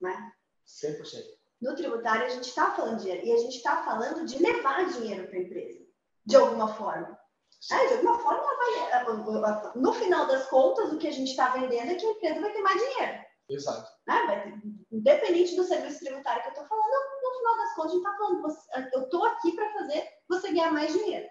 [0.00, 0.32] Né?
[0.64, 1.43] 100%.
[1.60, 3.26] No tributário, a gente está falando de dinheiro.
[3.26, 5.80] E a gente está falando de levar dinheiro para a empresa,
[6.26, 7.18] de alguma forma.
[7.72, 11.92] É, de alguma forma, vai, no final das contas, o que a gente está vendendo
[11.92, 13.24] é que a empresa vai ter mais dinheiro.
[13.48, 13.90] Exato.
[14.06, 14.60] Né?
[14.92, 16.92] Independente do serviço tributário que eu estou falando,
[17.22, 20.52] no final das contas, a gente está falando, você, eu estou aqui para fazer você
[20.52, 21.28] ganhar mais dinheiro.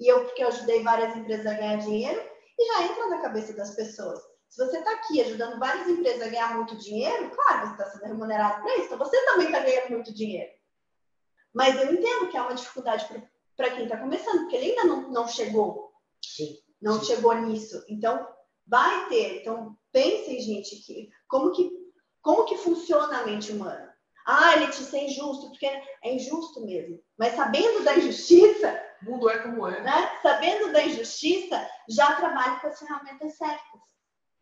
[0.00, 2.20] E eu, porque eu ajudei várias empresas a ganhar dinheiro,
[2.58, 4.20] e já entra na cabeça das pessoas.
[4.54, 8.04] Se você está aqui ajudando várias empresas a ganhar muito dinheiro, claro, você está sendo
[8.04, 10.48] remunerado para isso, então você também está ganhando muito dinheiro.
[11.52, 13.04] Mas eu entendo que é uma dificuldade
[13.56, 15.92] para quem está começando, porque ele ainda não, não chegou.
[16.24, 17.06] Sim, não sim.
[17.06, 17.84] chegou nisso.
[17.88, 18.28] Então,
[18.64, 19.40] vai ter.
[19.40, 21.68] Então, pensem, gente, que como que,
[22.22, 23.92] como que funciona a mente humana?
[24.24, 27.02] Ah, Letícia, é injusto, porque é injusto mesmo.
[27.18, 28.80] Mas sabendo da injustiça.
[29.02, 29.82] O mundo é como é.
[29.82, 30.18] Né?
[30.22, 33.93] Sabendo da injustiça, já trabalhe com as ferramentas certas.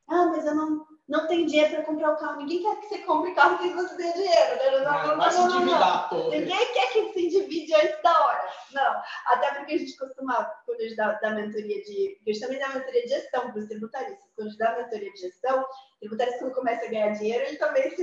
[0.09, 2.37] Ah, mas eu não, não tenho dinheiro para comprar o carro.
[2.37, 4.57] Ninguém quer que você compre carro sem você ter dinheiro.
[4.57, 4.71] Né?
[4.71, 6.29] Não, não, não, vai se endividar, pô.
[6.31, 8.49] Ninguém quer que se endivide antes da hora.
[8.73, 9.03] Não.
[9.27, 12.15] Até porque a gente costuma, quando a gente dá, dá mentoria de.
[12.17, 14.31] Porque a gente também dá mentoria de gestão para os tributaristas.
[14.35, 17.57] Quando a gente dá mentoria de gestão, o tributarista, quando começa a ganhar dinheiro, ele
[17.57, 18.03] também se,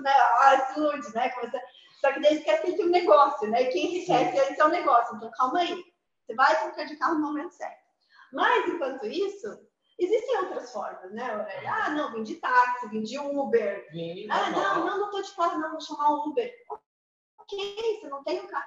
[0.00, 0.12] né?
[0.12, 1.28] Ah, se ilude, né?
[1.30, 1.60] Começa...
[2.00, 3.64] Só que daí esquece que é um negócio, né?
[3.66, 5.16] Quem enriquece antes é um negócio.
[5.16, 5.84] Então, calma aí.
[6.26, 7.82] Você vai trocar de carro no momento certo.
[8.32, 9.58] Mas, enquanto isso,
[10.04, 11.24] existem outras formas, né?
[11.66, 13.88] Ah, não, vim de táxi, vim de Uber.
[13.92, 16.52] Vim, ah, não, não, não tô de casa, não, vou chamar o Uber.
[17.38, 18.66] Ok, você não tem o um carro.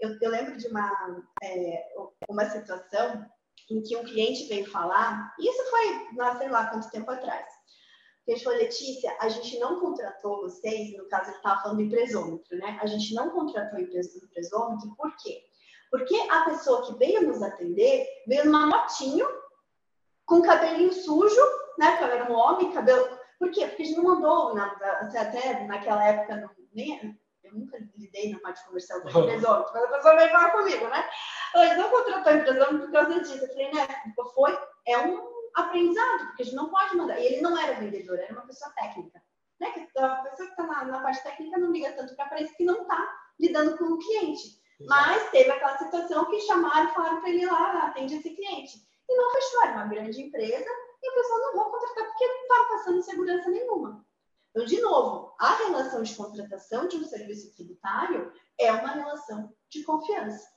[0.00, 1.88] Eu, eu, lembro de uma, é,
[2.28, 3.26] uma situação
[3.70, 7.46] em que um cliente veio falar, e isso foi, não sei lá quanto tempo atrás.
[8.26, 12.58] Ele falou, Letícia, a gente não contratou vocês, no caso ele estava falando do empresômetro,
[12.58, 12.78] né?
[12.80, 15.42] A gente não contratou o empresômetro, por quê?
[15.90, 19.26] Porque a pessoa que veio nos atender veio numa motinho,
[20.30, 21.42] com cabelinho sujo,
[21.76, 21.90] né?
[21.90, 23.18] Porque ela era um homem, cabelo.
[23.36, 23.66] Por quê?
[23.66, 28.38] Porque a gente não mandou, na, até naquela época, não, nem, eu nunca lidei na
[28.38, 31.10] parte comercial da empresa, mas a pessoa veio falar comigo, né?
[31.56, 33.44] Gente não contratou a empresa por causa disso.
[33.44, 33.88] Eu falei, né?
[34.34, 37.18] Foi, é um aprendizado, porque a gente não pode mandar.
[37.18, 39.20] E ele não era vendedor, era uma pessoa técnica.
[39.60, 39.66] Né?
[39.96, 42.82] A pessoa que está na, na, parte técnica não liga tanto para preço que não
[42.82, 44.60] está lidando com o cliente.
[44.86, 48.89] Mas teve aquela situação que chamaram e falaram para ele ir lá, atende esse cliente.
[49.10, 50.70] E não fechou, era uma grande empresa,
[51.02, 54.06] e a pessoa não vou contratar porque não estava passando segurança nenhuma.
[54.50, 59.82] Então, de novo, a relação de contratação de um serviço tributário é uma relação de
[59.82, 60.48] confiança.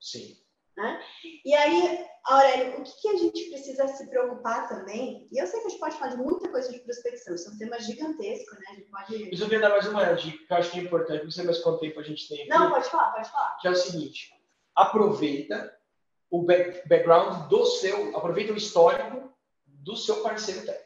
[0.00, 0.36] Sim.
[0.76, 1.00] Né?
[1.44, 5.28] E aí, Aurélio, o que, que, a gente precisa se preocupar também?
[5.30, 7.52] E eu sei que a gente pode falar de muita coisa de prospecção, isso é
[7.52, 8.66] um tema gigantesco, né?
[8.70, 9.30] A gente pode.
[9.30, 11.44] Eu só queria dar mais uma dica que eu acho que é importante, não sei
[11.44, 12.50] mais quanto tempo a gente tem aqui.
[12.50, 13.56] Não, pode falar, pode falar.
[13.60, 14.32] Que é o seguinte:
[14.74, 15.78] aproveita
[16.30, 19.32] o background do seu, aproveita o histórico
[19.66, 20.84] do seu parceiro técnico.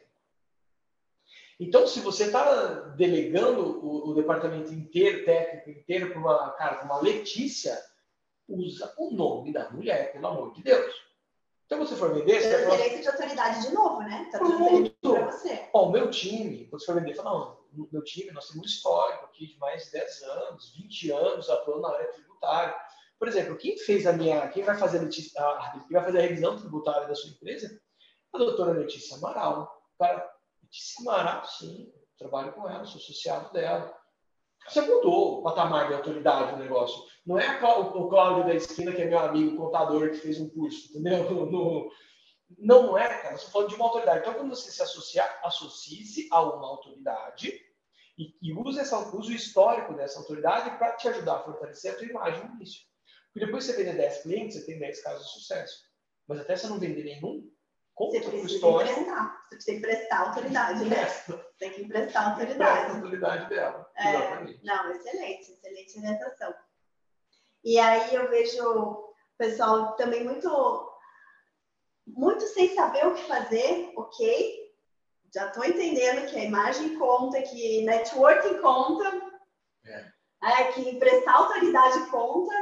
[1.59, 7.01] Então, se você está delegando o, o, departamento inteiro, técnico inteiro, para uma, cara, uma
[7.01, 7.77] Letícia,
[8.47, 10.95] usa o nome da mulher, pelo amor de Deus.
[11.65, 12.41] Então, você for vender...
[12.41, 13.01] Você vai falar...
[13.01, 14.23] de autoridade de novo, né?
[14.23, 15.69] Está transferindo para você.
[15.73, 18.65] Ó, o meu time, quando você for vender, fala, não, meu time, nós temos um
[18.65, 22.75] histórico aqui de mais de 10 anos, 20 anos atuando na área tributária.
[23.19, 24.99] Por exemplo, quem fez a minha, quem vai fazer
[25.37, 27.69] a, a, quem vai fazer a revisão tributária da sua empresa?
[28.33, 29.69] A doutora Letícia Amaral.
[29.97, 30.25] Para
[30.63, 33.93] Letícia Amaral, sim, trabalho com ela, sou associado dela.
[34.67, 37.03] Você mudou o patamar de autoridade do negócio.
[37.25, 40.89] Não é o Cláudio da esquina, que é meu amigo contador, que fez um curso,
[40.89, 41.29] entendeu?
[41.49, 41.91] No,
[42.57, 43.37] não, não é, cara.
[43.37, 44.21] Você falando de uma autoridade.
[44.21, 47.53] Então, quando você se associar, associe-se a uma autoridade
[48.17, 51.97] e, e use, essa, use o histórico dessa autoridade para te ajudar a fortalecer a
[51.97, 52.88] tua imagem no início.
[53.33, 55.83] Porque depois você vender 10 clientes, você tem 10 casos de sucesso.
[56.27, 57.49] Mas até você não vender nenhum,
[57.97, 58.99] você precisa histórico.
[59.01, 59.45] Emprestar.
[59.49, 60.95] Você precisa emprestar autoridade, né?
[61.59, 62.91] Tem que emprestar autoridade.
[62.91, 63.91] a autoridade dela.
[63.95, 64.65] É, Exatamente.
[64.65, 66.55] Não, excelente, excelente orientação.
[67.63, 70.97] E aí eu vejo o pessoal também muito,
[72.07, 74.69] muito sem saber o que fazer, ok?
[75.33, 79.29] Já estou entendendo que a imagem conta, que networking conta,
[79.85, 80.11] é.
[80.41, 82.53] É, que emprestar autoridade conta,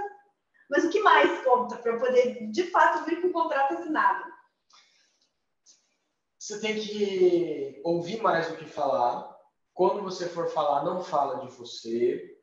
[0.69, 4.25] mas o que mais conta para eu poder, de fato, vir com o contrato assinado?
[6.37, 9.35] Você tem que ouvir mais do que falar.
[9.73, 12.37] Quando você for falar, não fala de você.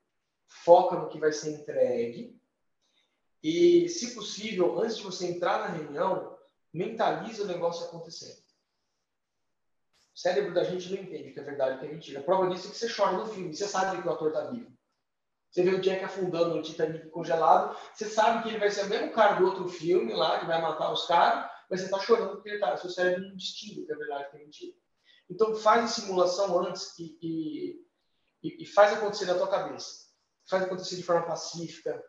[0.47, 2.39] Foca no que vai ser entregue.
[3.43, 6.39] E, se possível, antes de você entrar na reunião,
[6.73, 8.43] mentalize o negócio acontecendo.
[10.15, 12.21] O cérebro da gente não entende que é verdade e que é mentira.
[12.21, 13.55] A prova disso é que você chora no filme.
[13.55, 14.74] Você sabe que o ator está vivo.
[15.55, 17.77] Você vê o Jack afundando no Titanic congelado.
[17.95, 20.61] Você sabe que ele vai ser o mesmo cara do outro filme lá, que vai
[20.61, 23.97] matar os caras mas você está chorando porque tá, seu cérebro não distingue que é
[23.97, 24.77] verdade que é mentira.
[25.31, 27.79] Então faz a simulação antes e,
[28.43, 30.05] e, e, faz acontecer na tua cabeça.
[30.49, 32.03] Faz acontecer de forma pacífica.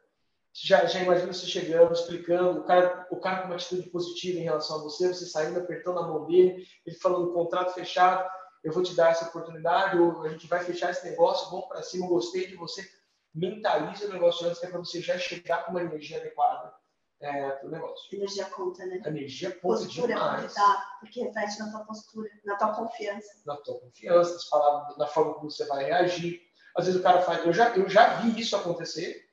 [0.54, 4.44] Já, já imagina você chegando, explicando, o cara, o cara com uma atitude positiva em
[4.44, 8.30] relação a você, você saindo, apertando a mão dele, ele falando contrato fechado,
[8.64, 11.82] eu vou te dar essa oportunidade, ou a gente vai fechar esse negócio, vamos para
[11.82, 12.88] cima, gostei de você.
[13.36, 16.74] Mentalize o negócio antes, que é para você já chegar com uma energia adequada
[17.20, 18.16] é, pro negócio.
[18.16, 19.02] Energia conta, né?
[19.04, 20.54] A energia conta postura demais.
[20.54, 23.42] Tá, porque reflete na tua postura, na tua confiança.
[23.46, 26.42] Na tua confiança, nas palavras, na forma como você vai reagir.
[26.78, 27.46] Às vezes o cara faz.
[27.46, 29.26] Eu já, eu já vi isso acontecer.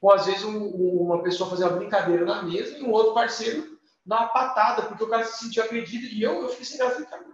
[0.00, 3.78] Ou às vezes um, uma pessoa fazer uma brincadeira na mesa e um outro parceiro
[4.04, 6.06] dar uma patada, porque o cara se sentiu agredido.
[6.06, 7.04] E eu, eu fiquei sem graça.
[7.04, 7.26] Cara,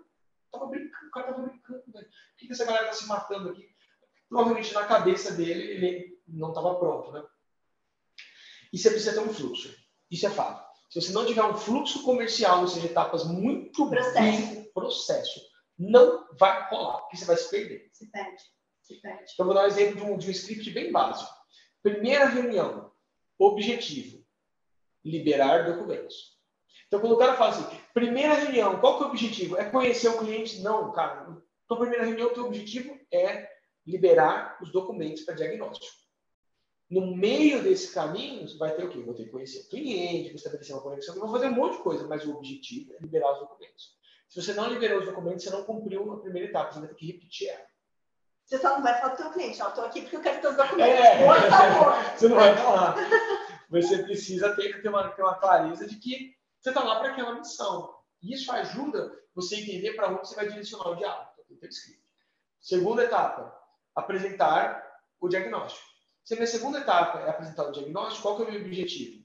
[0.50, 1.82] tava brincando, o cara tava brincando.
[1.86, 2.06] Velho.
[2.06, 3.68] Por que, que essa galera tá se matando aqui?
[4.28, 7.24] Provavelmente na cabeça dele ele não estava pronto, né?
[8.72, 9.74] E você precisa ter um fluxo.
[10.10, 10.66] Isso é fato.
[10.90, 15.40] Se você não tiver um fluxo comercial, ou seja, etapas muito processo, processo
[15.78, 17.90] não vai rolar, porque você vai se perder.
[17.92, 18.42] Se perde.
[18.82, 19.24] Se perde.
[19.34, 21.30] Então, vou dar um exemplo de um, de um script bem básico.
[21.82, 22.92] Primeira reunião,
[23.38, 24.24] objetivo,
[25.04, 26.36] liberar documentos.
[26.86, 29.56] Então, quando o cara fala assim, primeira reunião, qual que é o objetivo?
[29.56, 30.60] É conhecer o cliente?
[30.60, 31.36] Não, cara.
[31.64, 33.48] Então, primeira reunião, o teu objetivo é
[33.84, 36.05] liberar os documentos para diagnóstico.
[36.88, 39.00] No meio desse caminho, você vai ter o quê?
[39.00, 41.82] Vou ter que conhecer o cliente, vou estabelecer uma conexão, vou fazer um monte de
[41.82, 43.96] coisa, mas o objetivo é liberar os documentos.
[44.28, 46.94] Se você não liberou os documentos, você não cumpriu a primeira etapa, você vai ter
[46.94, 47.66] que repetir ela.
[48.44, 50.40] Você só não vai falar para o teu cliente, ó, estou aqui porque eu quero
[50.40, 51.04] teus documentos.
[51.04, 51.26] É.
[51.26, 51.94] Por favor.
[52.16, 52.94] Você não vai falar.
[53.68, 57.34] Você precisa ter, ter, uma, ter uma clareza de que você está lá para aquela
[57.34, 57.92] missão.
[58.22, 61.30] E isso ajuda você a entender para onde você vai direcionar o diálogo.
[61.50, 61.68] Então,
[62.60, 63.52] Segunda etapa,
[63.94, 64.84] apresentar
[65.20, 65.95] o diagnóstico.
[66.26, 69.24] Se a minha segunda etapa é apresentar o diagnóstico, qual que é o meu objetivo?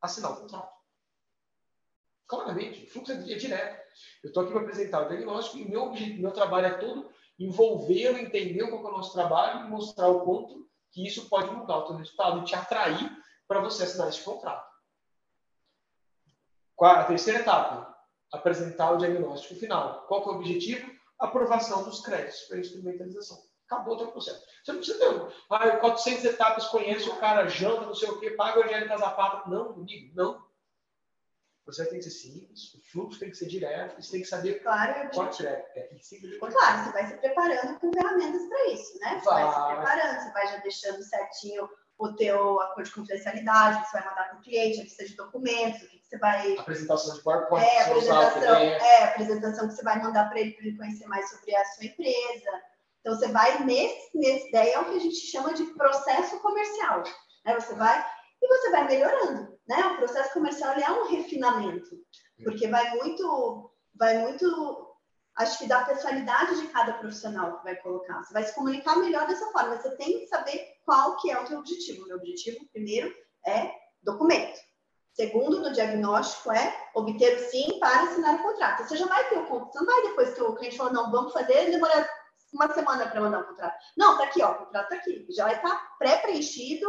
[0.00, 0.72] Assinar o contrato.
[2.28, 3.82] Claramente, o fluxo é direto.
[4.22, 8.64] Eu estou aqui para apresentar o diagnóstico e meu, meu trabalho é todo envolver, entender
[8.68, 11.96] qual é o nosso trabalho e mostrar o quanto que isso pode mudar o teu
[11.96, 13.10] resultado e te atrair
[13.48, 14.70] para você assinar esse contrato.
[16.80, 17.92] A terceira etapa,
[18.32, 20.06] apresentar o diagnóstico final.
[20.06, 20.94] Qual é o objetivo?
[21.18, 23.55] Aprovação dos créditos para instrumentalização.
[23.66, 24.44] Acabou o teu processo.
[24.64, 28.30] Você não precisa ter ah, 400 etapas, conhece o cara, janta, não sei o quê,
[28.30, 29.48] paga o Angélica Zapata.
[29.50, 30.46] Não, comigo, não.
[31.64, 34.62] Processo tem que ser simples, o fluxo tem que ser direto, você tem que saber
[34.62, 35.66] claro, qual é.
[35.74, 39.18] é claro, você vai se preparando com ferramentas para isso, né?
[39.18, 39.42] Você vai.
[39.42, 43.98] vai se preparando, você vai já deixando certinho o teu acordo de confidencialidade, que você
[43.98, 46.56] vai mandar para o cliente, a lista de documentos, o que você vai.
[46.56, 50.76] Apresentação de PowerPoint, é, apresentação, é, apresentação que você vai mandar para ele para ele
[50.76, 52.62] conhecer mais sobre a sua empresa.
[53.06, 57.04] Então, você vai nesse, nesse daí é o que a gente chama de processo comercial.
[57.44, 57.54] Né?
[57.54, 58.04] Você vai
[58.42, 59.56] e você vai melhorando.
[59.68, 59.76] Né?
[59.86, 61.88] O processo comercial é um refinamento,
[62.42, 64.96] porque vai muito, vai muito,
[65.36, 68.24] acho que da personalidade de cada profissional que vai colocar.
[68.24, 69.76] Você vai se comunicar melhor dessa forma.
[69.76, 72.02] Você tem que saber qual que é o teu objetivo.
[72.02, 73.14] O meu objetivo, primeiro,
[73.46, 73.70] é
[74.02, 74.58] documento.
[75.12, 78.82] Segundo, no diagnóstico, é obter o sim para assinar o contrato.
[78.82, 79.72] Você já vai ter o contrato.
[79.72, 82.15] Você não vai depois que o cliente falou, não, vamos fazer, demora
[82.52, 83.76] uma semana para mandar o contrato.
[83.96, 85.26] Não, tá aqui, ó, o contrato tá aqui.
[85.30, 86.88] Já vai estar tá pré-preenchido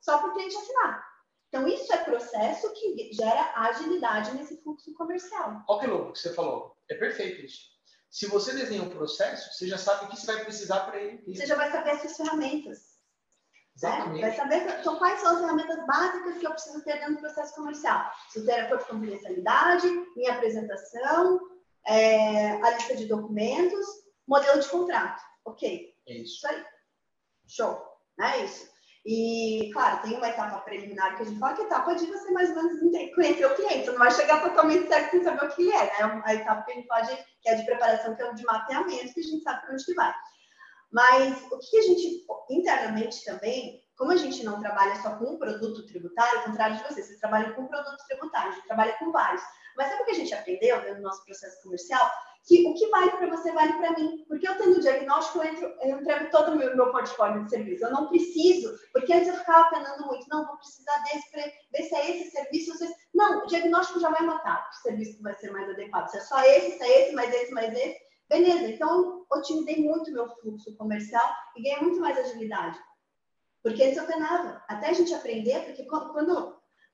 [0.00, 1.04] só para o cliente assinar.
[1.48, 5.64] Então, isso é processo que gera agilidade nesse fluxo comercial.
[5.68, 6.76] Olha que louco que você falou.
[6.88, 7.70] É perfeito isso.
[8.08, 11.22] Se você desenha um processo, você já sabe o que você vai precisar para ele.
[11.34, 12.78] Você já vai saber as suas ferramentas.
[12.78, 13.88] Né?
[13.88, 14.20] Exatamente.
[14.20, 14.28] Né?
[14.28, 17.54] Vai saber então, quais são as ferramentas básicas que eu preciso ter dentro do processo
[17.54, 18.10] comercial.
[18.28, 21.40] Se ter acordo de confidencialidade, minha apresentação,
[21.86, 23.86] é, a lista de documentos,
[24.30, 25.22] modelo de contrato.
[25.44, 25.92] Ok.
[26.06, 26.36] É isso.
[26.36, 26.64] Isso aí.
[27.48, 27.82] Show.
[28.20, 28.70] É isso.
[29.04, 32.06] E, claro, tem uma etapa preliminar que a gente fala que é a etapa de
[32.06, 33.86] você mais ou menos conhecer o cliente.
[33.86, 36.22] Você não vai chegar totalmente certo sem saber o que ele é, né?
[36.24, 38.44] A etapa que a gente fala de, que é de preparação, que é o de
[38.44, 40.14] mapeamento, que a gente sabe para onde que vai.
[40.92, 45.38] Mas o que a gente, internamente também, como a gente não trabalha só com um
[45.38, 48.92] produto tributário, ao contrário de vocês, vocês trabalham com um produto tributário, a gente trabalha
[48.98, 49.42] com vários.
[49.76, 52.10] Mas sabe o que a gente aprendeu no nosso processo comercial?
[52.46, 54.24] Que o que vale para você vale para mim.
[54.26, 57.50] Porque eu tendo o diagnóstico, eu, entro, eu entrego todo o meu, meu portfólio de
[57.50, 57.84] serviço.
[57.84, 61.30] Eu não preciso, porque antes eu ficava penando muito, não, vou precisar desse,
[61.70, 62.76] ver se é esse serviço.
[62.76, 62.88] Se...
[63.14, 66.08] Não, o diagnóstico já vai matar o serviço que vai ser mais adequado.
[66.08, 68.10] Se é só esse, se é esse, mais esse, mais esse.
[68.28, 72.78] Beleza, então otimizei muito meu fluxo comercial e ganhei muito mais agilidade.
[73.62, 76.12] Porque antes eu penava, até a gente aprender, porque quando,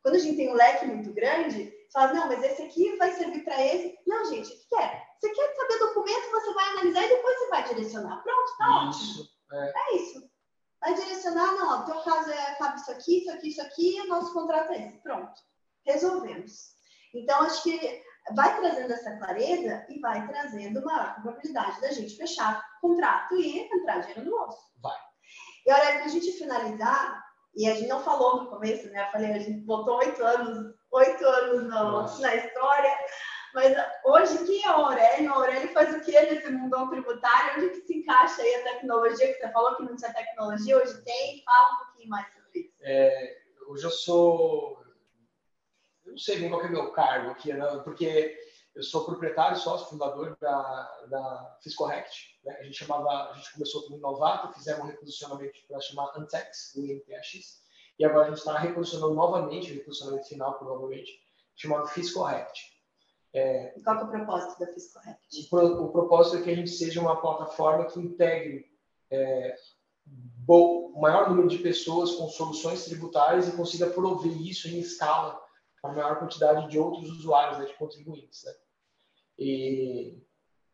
[0.02, 3.44] quando a gente tem um leque muito grande, fala, não, mas esse aqui vai servir
[3.44, 3.98] para esse.
[4.06, 5.02] Não, gente, o que é?
[5.20, 8.22] Você quer saber documento, você vai analisar e depois você vai direcionar.
[8.22, 9.28] Pronto, tá isso, ótimo.
[9.52, 9.72] É.
[9.76, 9.96] é.
[9.96, 10.30] isso.
[10.80, 14.00] Vai direcionar, não, o teu caso é, cabe isso aqui, isso aqui, isso aqui, e
[14.02, 14.98] o nosso contrato é esse.
[14.98, 15.32] Pronto.
[15.84, 16.76] Resolvemos.
[17.14, 18.02] Então, acho que
[18.34, 24.00] vai trazendo essa clareza e vai trazendo uma probabilidade da gente fechar contrato e entrar
[24.00, 24.58] dinheiro no bolso.
[24.82, 24.96] Vai.
[25.66, 27.24] E olha, para a gente finalizar,
[27.56, 29.06] e a gente não falou no começo, né?
[29.06, 32.98] Eu falei, a gente botou oito anos, oito anos no, na história.
[33.54, 33.74] Mas
[34.04, 35.30] hoje, quem é o Aurélio?
[35.30, 37.64] O Aurélio faz o que nesse mundão tributário?
[37.64, 39.32] Onde que se encaixa aí a tecnologia?
[39.32, 41.42] Que você falou que não tinha tecnologia, hoje tem.
[41.44, 42.74] Fala um pouquinho mais sobre isso.
[42.82, 44.84] É, hoje eu sou...
[46.04, 48.38] Eu não sei bem qual é o meu cargo aqui, não, porque
[48.74, 52.38] eu sou proprietário, sócio, fundador da, da Fiscorrect.
[52.44, 52.56] Né?
[52.60, 56.84] A gente chamava, a gente começou como novato, fizemos um reposicionamento para chamar Antex, o
[56.84, 57.62] INTX,
[57.98, 61.10] e agora a gente está reposicionando novamente, reposicionamento final provavelmente,
[61.54, 62.76] chamado Fiscorrect.
[63.32, 65.48] É, Qual é o propósito da Fiscorrect?
[65.52, 68.66] O, o, propósito é que a gente seja uma plataforma que integre
[69.10, 69.56] é,
[70.48, 75.40] o maior número de pessoas com soluções tributárias e consiga prover isso em escala
[75.82, 78.44] a maior quantidade de outros usuários, né, de contribuintes.
[78.44, 78.52] Né?
[79.38, 80.18] E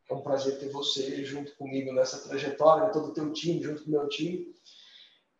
[0.09, 3.89] é um prazer ter você junto comigo nessa trajetória, todo o teu time, junto com
[3.89, 4.55] o meu time.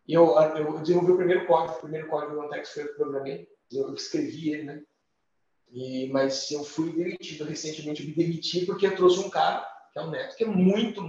[0.07, 2.95] E eu, eu desenvolvi o primeiro código, o primeiro código do Antex foi eu que
[2.95, 4.83] programei, eu escrevi ele, né?
[5.71, 9.99] E, mas eu fui demitido recentemente, eu me demiti porque eu trouxe um cara, que
[9.99, 11.01] é o Neto, que é muito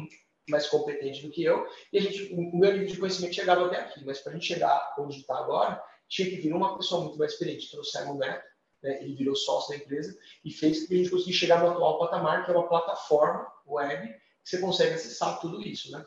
[0.48, 3.80] mais competente do que eu, e a gente, o meu nível de conhecimento chegava até
[3.80, 7.18] aqui, mas para a gente chegar onde está agora, tinha que vir uma pessoa muito
[7.18, 7.70] mais experiente.
[7.70, 8.44] Trouxemos o Neto,
[8.82, 11.70] né, ele virou sócio da empresa e fez com que a gente conseguisse chegar no
[11.70, 16.04] atual patamar, que é uma plataforma web que você consegue acessar tudo isso, né?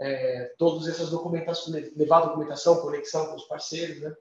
[0.00, 4.14] É, todas essas documentações, levar documentação, conexão com os parceiros, né?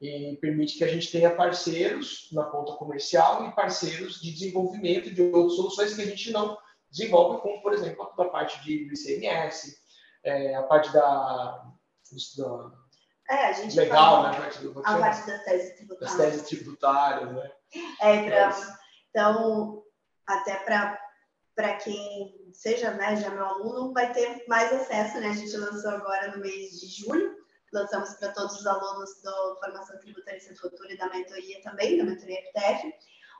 [0.00, 5.20] E permite que a gente tenha parceiros na ponta comercial e parceiros de desenvolvimento de
[5.22, 6.56] outras soluções que a gente não
[6.88, 9.76] desenvolve, como, por exemplo, a parte de ICMS,
[10.24, 11.64] é, a parte da,
[12.36, 12.70] da
[13.30, 14.30] é, a gente legal, né?
[14.30, 16.16] A parte, do, a parte das teses tributárias.
[16.16, 17.50] Das teses tributárias, né?
[18.00, 18.78] É, pra,
[19.10, 19.82] então,
[20.26, 20.98] até para
[21.78, 25.28] quem seja né, já meu aluno, vai ter mais acesso, né?
[25.28, 27.36] A gente lançou agora no mês de julho,
[27.72, 32.04] lançamos para todos os alunos da Formação Tributarista do Futuro e da mentoria também, da
[32.04, 32.92] mentoria FTF,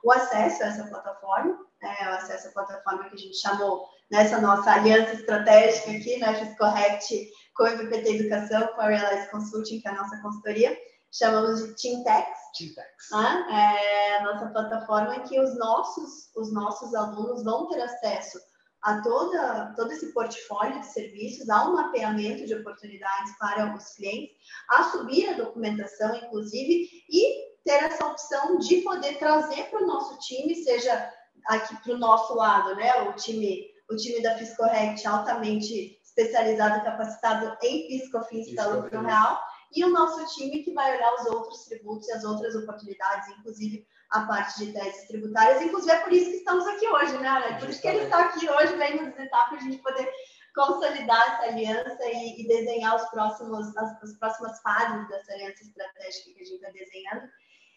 [0.03, 4.39] o acesso a essa plataforma, né, o acesso à plataforma que a gente chamou nessa
[4.39, 9.87] nossa aliança estratégica aqui, né, FisCorrect, com o MPT Educação, com a Realize Consulting, que
[9.87, 10.77] é a nossa consultoria,
[11.11, 12.27] chamamos de Teamtex.
[12.57, 13.09] Teamtex.
[13.11, 13.45] Né?
[13.51, 18.39] É a nossa plataforma em que os nossos, os nossos alunos vão ter acesso
[18.81, 24.35] a toda, todo esse portfólio de serviços, a um mapeamento de oportunidades para os clientes,
[24.69, 30.17] a subir a documentação, inclusive, e ter essa opção de poder trazer para o nosso
[30.19, 31.13] time, seja
[31.47, 33.01] aqui para o nosso lado, né?
[33.03, 39.39] O time, o time da Fiscorrect altamente especializado e capacitado em Fiscofins da Lucro Real,
[39.75, 43.87] e o nosso time que vai olhar os outros tributos e as outras oportunidades, inclusive
[44.09, 45.61] a parte de teses tributárias.
[45.61, 47.59] Inclusive, é por isso que estamos aqui hoje, né, Alex?
[47.59, 50.11] Por isso que ele está aqui hoje, vem nos visitar para a gente poder
[50.55, 56.33] consolidar essa aliança e, e desenhar os próximos, as, as, próximas fases dessa aliança estratégica
[56.33, 57.29] que a gente está desenhando.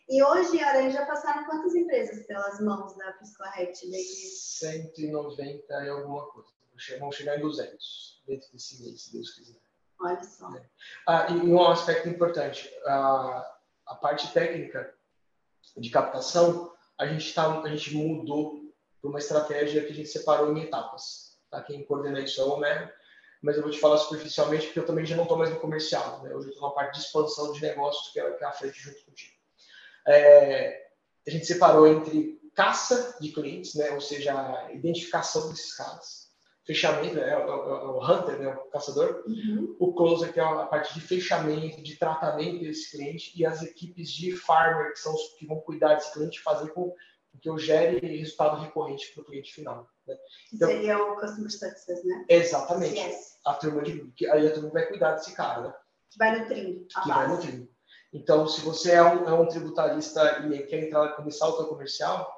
[0.08, 3.86] E hoje, Aranha, já passaram quantas empresas pelas mãos da Fiscorrect?
[3.86, 6.48] 190 e alguma coisa.
[6.98, 9.60] Vamos chegar em 200 dentro desse mês, se Deus quiser.
[10.02, 10.52] Olha só.
[11.06, 14.92] Ah, e um aspecto importante, a, a parte técnica
[15.76, 18.62] de captação, a gente, tá, a gente mudou
[19.00, 21.38] para uma estratégia que a gente separou em etapas.
[21.50, 21.62] Tá?
[21.62, 22.90] Quem coordena isso é o Homero,
[23.42, 26.22] mas eu vou te falar superficialmente porque eu também já não estou mais no comercial.
[26.22, 26.34] Né?
[26.34, 28.78] Hoje eu estou na parte de expansão de negócios, que é, que é a frente
[28.80, 29.32] junto contigo.
[30.06, 30.86] É,
[31.26, 33.90] a gente separou entre caça de clientes, né?
[33.90, 36.21] ou seja, a identificação desses caras,
[36.64, 39.76] fechamento, é, é, é, o hunter, né, o caçador, uhum.
[39.78, 44.10] o closer, que é a parte de fechamento, de tratamento desse cliente, e as equipes
[44.10, 46.94] de farmer, que são os que vão cuidar desse cliente, fazer com
[47.40, 49.88] que eu gere resultado recorrente para o cliente final.
[50.06, 50.16] Né?
[50.52, 52.24] Então, Seria o Customer Success, né?
[52.28, 53.00] Exatamente.
[53.00, 53.38] Yes.
[53.44, 55.74] A turma de, que, aí a turma vai cuidar desse cara, né?
[56.10, 57.68] Que vai nutrindo que vai nutrindo.
[58.12, 62.30] Então, se você é um, é um tributarista e quer entrar começar o seu comercial,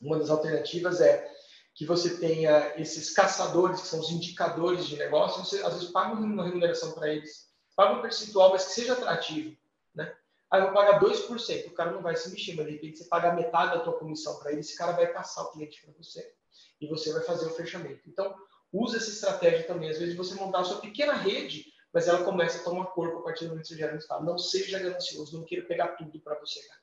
[0.00, 1.33] uma das alternativas é
[1.74, 6.14] que você tenha esses caçadores, que são os indicadores de negócio, você às vezes paga
[6.14, 9.56] uma remuneração para eles, paga um percentual, mas que seja atrativo.
[9.94, 10.14] Né?
[10.50, 13.04] Aí eu vou pagar 2%, o cara não vai se mexer, mas de repente você
[13.06, 16.32] paga metade da tua comissão para ele, esse cara vai caçar o cliente para você
[16.80, 18.08] e você vai fazer o fechamento.
[18.08, 18.34] Então,
[18.72, 19.90] use essa estratégia também.
[19.90, 23.22] Às vezes você montar a sua pequena rede, mas ela começa a tomar corpo a
[23.22, 24.24] partir do momento que você gera resultado.
[24.24, 26.80] Não seja ganancioso, não queira pegar tudo para você, cara.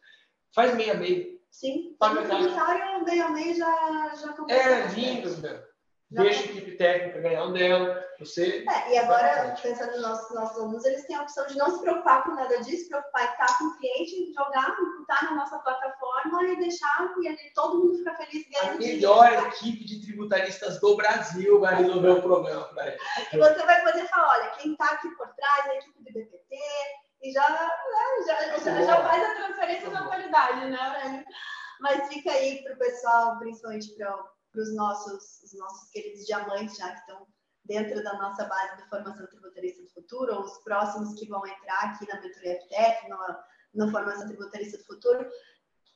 [0.54, 4.36] Faz meia meia, Sim, paga tributário, meio a meio já, já.
[4.50, 5.72] É, lindo, meu.
[6.12, 8.04] Deixa a equipe técnica ganhar o dela.
[8.20, 8.66] Você.
[8.70, 11.82] É, e agora, pensando nos nossos, nossos alunos, eles têm a opção de não se
[11.82, 15.58] preocupar com nada disso, se preocupar em estar com o cliente, jogar, imputar na nossa
[15.60, 18.76] plataforma e deixar e ali, todo mundo fica feliz ganhando.
[18.76, 19.48] A melhor dinheiro.
[19.48, 22.98] equipe de tributaristas do Brasil vai resolver o problema para.
[23.32, 26.14] E você vai poder falar: olha, quem está aqui por trás é a equipe do
[26.14, 26.58] BPT,
[27.22, 27.70] e já, né,
[28.26, 31.26] já, já, já, faz a transferência da qualidade, né,
[31.80, 36.92] Mas fica aí para o pessoal, principalmente para os nossos, os nossos queridos diamantes, já
[36.92, 37.28] que estão
[37.66, 41.84] dentro da nossa base de formação tributarista do futuro, ou os próximos que vão entrar
[41.86, 45.30] aqui na mentoria FTF, no, no Formação Tributarista do Futuro,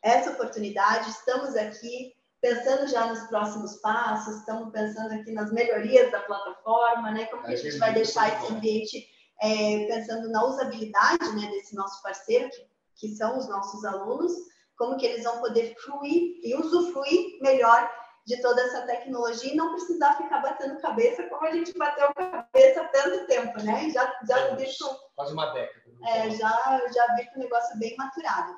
[0.03, 6.21] essa oportunidade, estamos aqui pensando já nos próximos passos, estamos pensando aqui nas melhorias da
[6.21, 7.25] plataforma, né?
[7.25, 12.01] Como que a gente vai deixar esse ambiente é, pensando na usabilidade né, desse nosso
[12.01, 14.31] parceiro, que, que são os nossos alunos,
[14.77, 17.89] como que eles vão poder fluir e usufruir melhor
[18.25, 22.83] de toda essa tecnologia e não precisar ficar batendo cabeça como a gente bateu cabeça
[22.91, 23.89] tanto tempo, né?
[23.91, 25.85] Já, já é, vi com, quase uma década.
[26.07, 28.55] É, já, já vi com o negócio bem maturado.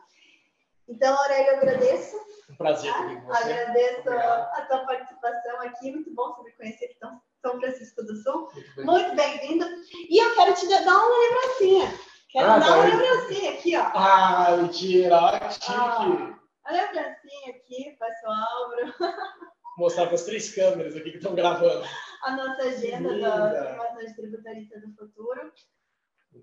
[0.87, 2.15] Então, Aurélio, eu agradeço.
[2.49, 3.43] Um prazer aqui com você.
[3.43, 4.49] Agradeço Obrigado.
[4.53, 5.91] a tua participação aqui.
[5.91, 6.99] Muito bom você me conhecer em
[7.41, 8.49] São Francisco do Sul.
[8.53, 8.85] Muito bem.
[8.85, 9.65] Muito bem-vindo.
[10.09, 11.99] E eu quero te dar uma lembrancinha.
[12.29, 12.91] Quero Ah, dar tá uma aí.
[12.91, 13.83] lembrancinha aqui, ó.
[13.93, 15.65] Ah, mentira, chique.
[15.69, 16.39] Ah.
[16.65, 18.71] A lembrancinha aqui, pessoal,
[19.77, 21.85] Mostrar para as três câmeras aqui que estão gravando.
[22.23, 25.51] a nossa agenda da de tributarista do futuro,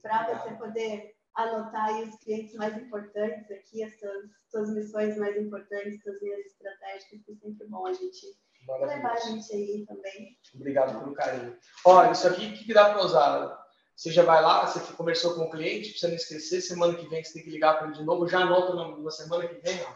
[0.01, 5.37] para você poder anotar aí os clientes mais importantes aqui, as suas, suas missões mais
[5.37, 8.25] importantes, suas linhas estratégicas, que é sempre bom a gente
[8.67, 10.39] levar a gente aí também.
[10.55, 11.57] Obrigado pelo carinho.
[11.85, 13.65] Olha, isso aqui, o que, que dá para usar?
[13.97, 17.23] Você já vai lá, você conversou com o cliente, você não esquecer, semana que vem
[17.23, 19.81] você tem que ligar para ele de novo, já anota na, na semana que vem,
[19.83, 19.95] ó.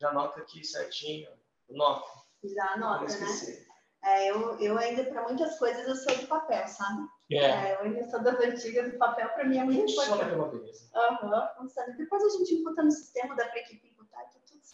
[0.00, 1.28] Já anota aqui certinho,
[1.70, 2.06] anota,
[2.44, 3.66] Já pra não anota, né?
[4.04, 7.02] É, eu, eu ainda, para muitas coisas, eu sou de papel, sabe?
[7.32, 10.32] É, É, eu ainda sou das antigas, o papel para mim é muito funciona importante.
[10.32, 10.90] é uma beleza.
[10.94, 11.96] Aham, funciona.
[11.96, 14.24] Depois a gente imputa no sistema, dá para equipe imputar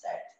[0.00, 0.34] certo.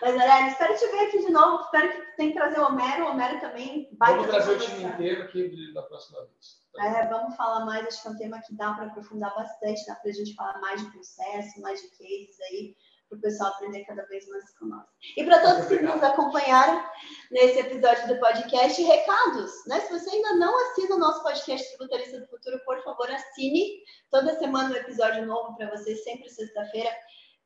[0.00, 1.64] Mas, Aurélio, espero te ver aqui de novo.
[1.64, 3.04] Espero que tenha que trazer o Homero.
[3.04, 6.62] O Homero também vai Vamos trazer o time inteiro aqui da próxima vez.
[6.78, 9.94] É, vamos falar mais, acho que é um tema que dá para aprofundar bastante, dá
[9.94, 12.74] para a gente falar mais de processo, mais de cases aí,
[13.10, 14.86] para o pessoal aprender cada vez mais com nós.
[15.14, 16.82] E para todos que nos acompanharam
[17.30, 19.80] nesse episódio do podcast, recados, né?
[19.80, 23.82] Se você ainda não assina o nosso podcast Tributarista do Futuro, por favor, assine.
[24.10, 26.90] Toda semana um episódio novo para você, sempre sexta-feira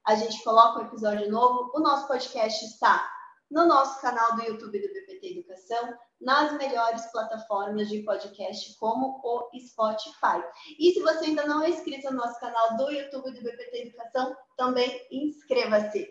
[0.06, 1.72] a gente coloca um episódio novo.
[1.74, 3.10] O nosso podcast está
[3.50, 9.50] no nosso canal do YouTube do BPT Educação, nas melhores plataformas de podcast, como o
[9.58, 10.42] Spotify.
[10.78, 14.36] E se você ainda não é inscrito no nosso canal do YouTube do BPT Educação,
[14.56, 16.08] também inscreva-se.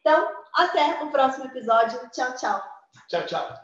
[0.00, 1.98] Então, até o próximo episódio.
[2.10, 2.62] Tchau, tchau.
[3.08, 3.63] Tchau, tchau.